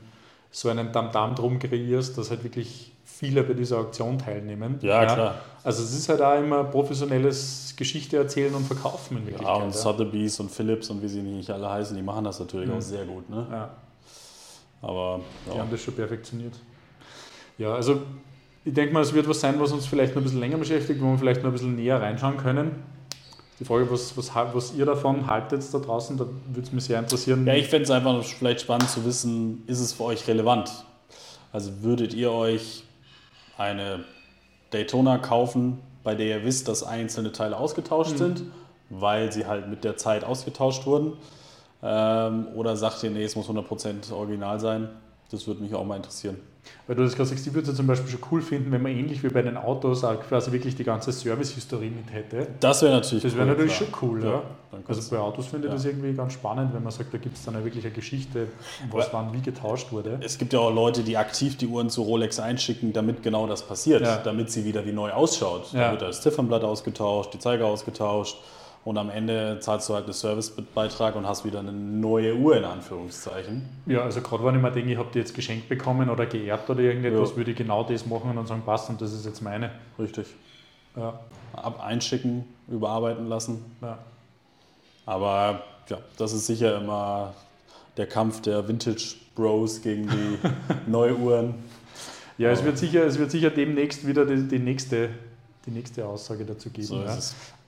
so 0.50 0.68
einen 0.68 0.92
Tamtam 0.92 1.34
drum 1.34 1.58
kreierst, 1.58 2.16
dass 2.18 2.30
halt 2.30 2.44
wirklich 2.44 2.92
viele 3.04 3.42
bei 3.42 3.54
dieser 3.54 3.78
Auktion 3.78 4.18
teilnehmen. 4.18 4.78
Ja, 4.80 5.02
ja, 5.02 5.14
klar. 5.14 5.34
Also 5.64 5.82
es 5.82 5.92
ist 5.92 6.08
halt 6.08 6.22
auch 6.22 6.38
immer 6.38 6.64
professionelles 6.64 7.74
Geschichte 7.76 8.16
erzählen 8.16 8.54
und 8.54 8.64
verkaufen 8.64 9.18
in 9.18 9.26
Wirklichkeit. 9.26 9.56
Ja, 9.56 9.62
und 9.62 9.74
ja. 9.74 9.76
Sotheby's 9.76 10.38
und 10.40 10.50
Philips 10.50 10.88
und 10.90 11.02
wie 11.02 11.08
sie 11.08 11.22
nicht 11.22 11.50
alle 11.50 11.68
heißen, 11.68 11.96
die 11.96 12.02
machen 12.02 12.24
das 12.24 12.38
natürlich 12.38 12.68
mhm. 12.68 12.76
auch 12.76 12.82
sehr 12.82 13.04
gut. 13.04 13.28
Ne? 13.28 13.46
Ja. 13.50 13.70
Aber 14.80 15.20
ja. 15.46 15.54
Die 15.54 15.60
haben 15.60 15.70
das 15.70 15.82
schon 15.82 15.94
perfektioniert. 15.94 16.54
Ja, 17.58 17.74
also 17.74 18.02
ich 18.64 18.72
denke 18.72 18.94
mal, 18.94 19.00
es 19.00 19.12
wird 19.12 19.28
was 19.28 19.40
sein, 19.40 19.58
was 19.58 19.72
uns 19.72 19.86
vielleicht 19.86 20.14
noch 20.14 20.22
ein 20.22 20.24
bisschen 20.24 20.40
länger 20.40 20.58
beschäftigt, 20.58 21.00
wo 21.00 21.06
wir 21.06 21.18
vielleicht 21.18 21.42
noch 21.42 21.50
ein 21.50 21.52
bisschen 21.52 21.74
näher 21.74 22.00
reinschauen 22.00 22.36
können. 22.36 22.82
Die 23.58 23.64
Frage, 23.64 23.90
was, 23.90 24.16
was, 24.16 24.34
was 24.34 24.74
ihr 24.74 24.86
davon 24.86 25.26
haltet 25.26 25.62
da 25.74 25.78
draußen, 25.78 26.16
da 26.16 26.26
würde 26.46 26.66
es 26.66 26.72
mich 26.72 26.84
sehr 26.84 26.98
interessieren. 26.98 27.44
Ja, 27.44 27.54
ich 27.54 27.68
fände 27.68 27.84
es 27.84 27.90
einfach 27.90 28.22
vielleicht 28.22 28.60
spannend 28.60 28.88
zu 28.88 29.04
wissen, 29.04 29.64
ist 29.66 29.80
es 29.80 29.92
für 29.92 30.04
euch 30.04 30.28
relevant? 30.28 30.70
Also 31.52 31.82
würdet 31.82 32.14
ihr 32.14 32.30
euch 32.30 32.84
eine 33.56 34.04
Daytona 34.70 35.18
kaufen, 35.18 35.80
bei 36.04 36.14
der 36.14 36.38
ihr 36.38 36.44
wisst, 36.44 36.68
dass 36.68 36.84
einzelne 36.84 37.32
Teile 37.32 37.56
ausgetauscht 37.56 38.12
mhm. 38.12 38.18
sind, 38.18 38.42
weil 38.90 39.32
sie 39.32 39.46
halt 39.46 39.68
mit 39.68 39.82
der 39.82 39.96
Zeit 39.96 40.22
ausgetauscht 40.22 40.86
wurden? 40.86 41.14
Ähm, 41.82 42.48
oder 42.54 42.76
sagt 42.76 43.02
ihr, 43.02 43.10
nee, 43.10 43.24
es 43.24 43.34
muss 43.34 43.48
100% 43.48 44.12
original 44.12 44.60
sein? 44.60 44.88
Das 45.30 45.46
würde 45.46 45.60
mich 45.62 45.74
auch 45.74 45.84
mal 45.84 45.96
interessieren. 45.96 46.36
Weil 46.86 46.96
du 46.96 47.02
das 47.04 47.14
gerade 47.14 47.28
sagst, 47.30 47.46
ich 47.46 47.54
würde 47.54 47.70
es 47.70 47.76
zum 47.76 47.86
Beispiel 47.86 48.10
schon 48.10 48.20
cool 48.30 48.42
finden, 48.42 48.70
wenn 48.72 48.82
man 48.82 48.92
ähnlich 48.92 49.22
wie 49.22 49.28
bei 49.28 49.40
den 49.42 49.56
Autos 49.56 50.04
auch 50.04 50.20
quasi 50.20 50.52
wirklich 50.52 50.74
die 50.76 50.84
ganze 50.84 51.12
Service-Historie 51.12 51.90
mit 51.90 52.12
hätte. 52.12 52.46
Das 52.60 52.82
wäre 52.82 52.92
natürlich 52.92 53.22
Das 53.24 53.34
wäre 53.34 53.42
cool, 53.44 53.48
natürlich 53.52 53.76
klar. 53.76 53.88
schon 54.00 54.08
cool, 54.10 54.24
ja. 54.24 54.42
dann 54.70 54.82
Also 54.86 55.10
bei 55.10 55.18
Autos 55.18 55.46
finde 55.46 55.66
ich 55.68 55.70
ja. 55.70 55.76
das 55.76 55.84
irgendwie 55.86 56.12
ganz 56.12 56.34
spannend, 56.34 56.74
wenn 56.74 56.82
man 56.82 56.92
sagt, 56.92 57.12
da 57.14 57.18
gibt 57.18 57.36
es 57.38 57.44
dann 57.44 57.54
ja 57.54 57.64
wirklich 57.64 57.84
eine 57.86 57.94
Geschichte, 57.94 58.48
was 58.90 59.10
wann 59.12 59.32
wie 59.32 59.40
getauscht 59.40 59.92
wurde. 59.92 60.18
Es 60.22 60.36
gibt 60.36 60.52
ja 60.52 60.58
auch 60.60 60.72
Leute, 60.74 61.02
die 61.02 61.16
aktiv 61.16 61.56
die 61.56 61.66
Uhren 61.66 61.88
zu 61.88 62.02
Rolex 62.02 62.38
einschicken, 62.38 62.92
damit 62.92 63.22
genau 63.22 63.46
das 63.46 63.62
passiert, 63.66 64.02
Ja. 64.02 64.18
damit 64.18 64.50
sie 64.50 64.64
wieder 64.64 64.84
wie 64.84 64.92
neu 64.92 65.10
ausschaut. 65.12 65.72
Ja. 65.72 65.86
Da 65.86 65.90
wird 65.92 66.02
das 66.02 66.20
Ziffernblatt 66.22 66.64
ausgetauscht, 66.64 67.32
die 67.32 67.38
Zeiger 67.38 67.66
ausgetauscht 67.66 68.36
und 68.88 68.96
am 68.96 69.10
Ende 69.10 69.58
zahlst 69.60 69.86
du 69.90 69.94
halt 69.94 70.04
einen 70.04 70.14
Servicebeitrag 70.14 71.14
und 71.14 71.26
hast 71.26 71.44
wieder 71.44 71.58
eine 71.58 71.72
neue 71.72 72.34
Uhr 72.36 72.56
in 72.56 72.64
Anführungszeichen. 72.64 73.68
Ja, 73.84 74.00
also 74.02 74.22
gerade 74.22 74.42
wenn 74.44 74.54
ich 74.54 74.62
mir 74.62 74.70
denke, 74.70 74.90
ich 74.92 74.96
habe 74.98 75.10
die 75.12 75.18
jetzt 75.18 75.34
geschenkt 75.34 75.68
bekommen 75.68 76.08
oder 76.08 76.24
geerbt 76.24 76.70
oder 76.70 76.80
irgendetwas, 76.80 77.30
Ja. 77.32 77.36
würde 77.36 77.50
ich 77.50 77.56
genau 77.58 77.84
das 77.84 78.06
machen 78.06 78.30
und 78.30 78.36
dann 78.36 78.46
sagen, 78.46 78.62
passt 78.64 78.88
und 78.88 78.98
das 79.02 79.12
ist 79.12 79.26
jetzt 79.26 79.42
meine. 79.42 79.70
Richtig. 79.98 80.26
Ja, 80.96 81.20
Ab 81.52 81.84
einschicken, 81.84 82.44
überarbeiten 82.66 83.28
lassen. 83.28 83.62
ja. 83.82 83.98
Aber 85.06 85.62
ja, 85.88 85.98
das 86.16 86.32
ist 86.32 86.46
sicher 86.46 86.76
immer 86.80 87.34
der 87.96 88.06
Kampf 88.06 88.40
der 88.42 88.66
Vintage 88.68 89.16
Bros 89.34 89.82
gegen 89.82 90.08
die 90.08 90.38
Neuuhren. 90.90 91.54
ja 92.38 92.50
es, 92.50 92.64
wird 92.64 92.78
sicher, 92.78 93.04
es 93.04 93.18
wird 93.18 93.30
sicher 93.30 93.50
demnächst 93.50 94.06
wieder 94.06 94.24
die, 94.24 94.48
die, 94.48 94.58
nächste, 94.58 95.10
die 95.68 95.74
nächste 95.74 96.06
Aussage 96.06 96.44
dazu 96.44 96.70
geben. 96.70 96.86
So 96.86 97.02
ja. 97.02 97.16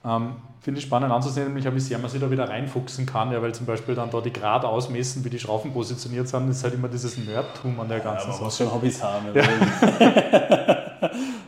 Ähm, 0.03 0.35
Finde 0.61 0.79
ich 0.79 0.85
spannend 0.85 1.11
anzusehen, 1.11 1.47
nämlich 1.53 1.71
wie 1.73 1.79
sehr 1.79 1.99
man 1.99 2.09
sich 2.09 2.19
da 2.19 2.29
wieder 2.31 2.49
reinfuchsen 2.49 3.05
kann, 3.05 3.31
ja, 3.31 3.39
weil 3.41 3.53
zum 3.53 3.65
Beispiel 3.67 3.93
dann 3.93 4.09
da 4.09 4.19
die 4.19 4.33
Grad 4.33 4.65
ausmessen, 4.65 5.23
wie 5.23 5.29
die 5.29 5.37
Schrauben 5.39 5.71
positioniert 5.71 6.27
sind, 6.27 6.49
ist 6.49 6.63
halt 6.63 6.73
immer 6.73 6.87
dieses 6.87 7.17
Nerdtum 7.17 7.79
an 7.79 7.87
der 7.87 7.99
Ja, 7.99 8.03
ganzen 8.03 8.27
man 8.29 8.33
Sache. 8.37 8.43
muss 8.45 8.57
schon 8.57 8.73
Hobbys 8.73 9.03
haben. 9.03 9.27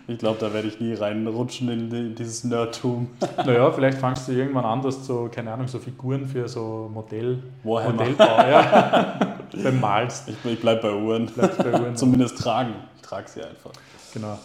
ich 0.07 0.17
glaube, 0.19 0.37
da 0.39 0.53
werde 0.53 0.67
ich 0.67 0.79
nie 0.79 0.93
reinrutschen 0.93 1.69
in 1.69 1.89
die- 1.89 2.13
dieses 2.15 2.43
Nerdtum. 2.43 3.07
Naja, 3.37 3.71
vielleicht 3.71 3.97
fangst 3.97 4.27
du 4.27 4.33
irgendwann 4.33 4.65
an, 4.65 4.81
dass 4.81 5.05
du, 5.07 5.29
keine 5.29 5.51
Ahnung, 5.51 5.67
so 5.67 5.79
Figuren 5.79 6.27
für 6.27 6.47
so 6.47 6.89
Modell, 6.93 7.41
Warhammer. 7.63 7.93
Modellbau, 7.93 8.25
ja, 8.37 9.37
beim 9.63 9.79
Malst. 9.79 10.29
Ich, 10.29 10.35
ich 10.45 10.59
bleibe 10.61 10.81
bei 10.81 10.93
Uhren. 10.93 11.25
Bleibst 11.27 11.57
bei 11.57 11.71
Uhren. 11.71 11.95
Zumindest 11.95 12.37
tragen. 12.37 12.73
Ich 12.97 13.01
trage 13.01 13.27
sie 13.29 13.41
einfach. 13.41 13.71
Genau. 14.13 14.37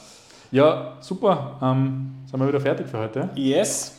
Ja, 0.51 0.97
super. 1.01 1.59
Ähm, 1.63 2.15
sind 2.27 2.41
wir 2.41 2.49
wieder 2.49 2.61
fertig 2.61 2.87
für 2.87 2.99
heute? 2.99 3.29
Yes. 3.35 3.95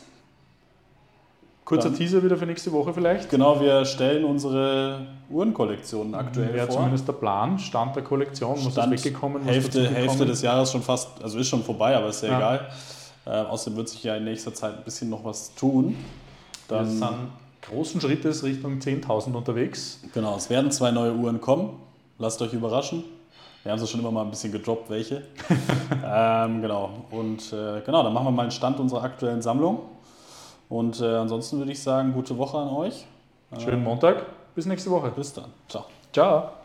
Kurzer 1.65 1.89
Dann- 1.89 1.97
Teaser 1.97 2.23
wieder 2.23 2.35
für 2.35 2.47
nächste 2.47 2.71
Woche 2.71 2.91
vielleicht. 2.93 3.29
Genau, 3.29 3.59
wir 3.61 3.85
stellen 3.85 4.23
unsere 4.25 5.05
Uhrenkollektionen 5.29 6.15
aktuell 6.15 6.51
Wäre 6.53 6.65
vor. 6.65 6.77
zumindest 6.77 7.07
der 7.07 7.13
Plan, 7.13 7.59
Stand 7.59 7.95
der 7.95 8.03
Kollektion, 8.03 8.55
was 8.65 8.71
Stand 8.73 8.93
ist 8.95 9.05
weggekommen, 9.05 9.43
was 9.45 9.53
Hälfte. 9.53 9.87
Hälfte 9.87 10.25
des 10.25 10.41
Jahres 10.41 10.71
schon 10.71 10.81
fast, 10.81 11.21
also 11.21 11.37
ist 11.37 11.47
schon 11.47 11.63
vorbei, 11.63 11.95
aber 11.95 12.07
ist 12.07 12.23
ja, 12.23 12.29
Ja. 12.29 12.37
egal. 12.37 12.69
Äh, 13.27 13.29
außerdem 13.47 13.77
wird 13.77 13.89
sich 13.89 14.03
ja 14.03 14.15
in 14.15 14.23
nächster 14.23 14.51
Zeit 14.53 14.77
ein 14.77 14.83
bisschen 14.83 15.11
noch 15.11 15.23
was 15.23 15.53
tun. 15.53 15.95
Wir 16.67 16.77
Dann, 16.77 16.87
sind 16.89 17.07
großen 17.69 18.01
Schrittes 18.01 18.43
Richtung 18.43 18.79
10.000 18.79 19.35
unterwegs. 19.35 19.99
genau, 20.11 20.37
es 20.37 20.49
werden 20.49 20.71
zwei 20.71 20.89
neue 20.89 21.13
Uhren 21.13 21.39
kommen. 21.39 21.73
Lasst 22.17 22.41
euch 22.41 22.53
überraschen. 22.53 23.03
Wir 23.69 23.73
haben 23.73 23.79
sie 23.81 23.85
schon 23.85 23.99
immer 23.99 24.09
mal 24.09 24.23
ein 24.23 24.31
bisschen 24.31 24.51
gedroppt, 24.51 24.89
welche. 24.89 25.21
ähm, 26.03 26.59
genau. 26.63 26.89
Und 27.11 27.53
äh, 27.53 27.81
genau, 27.85 28.01
dann 28.01 28.11
machen 28.13 28.25
wir 28.25 28.31
mal 28.31 28.41
einen 28.41 28.51
Stand 28.51 28.79
unserer 28.79 29.03
aktuellen 29.03 29.43
Sammlung. 29.43 29.81
Und 30.69 30.99
äh, 31.01 31.05
ansonsten 31.05 31.59
würde 31.59 31.71
ich 31.71 31.79
sagen, 31.79 32.11
gute 32.11 32.35
Woche 32.35 32.57
an 32.57 32.69
euch. 32.69 33.05
Schönen 33.59 33.83
Montag, 33.83 34.25
bis 34.55 34.65
nächste 34.65 34.89
Woche. 34.89 35.11
Bis 35.11 35.33
dann. 35.33 35.51
Ciao. 35.67 35.85
Ciao. 36.11 36.58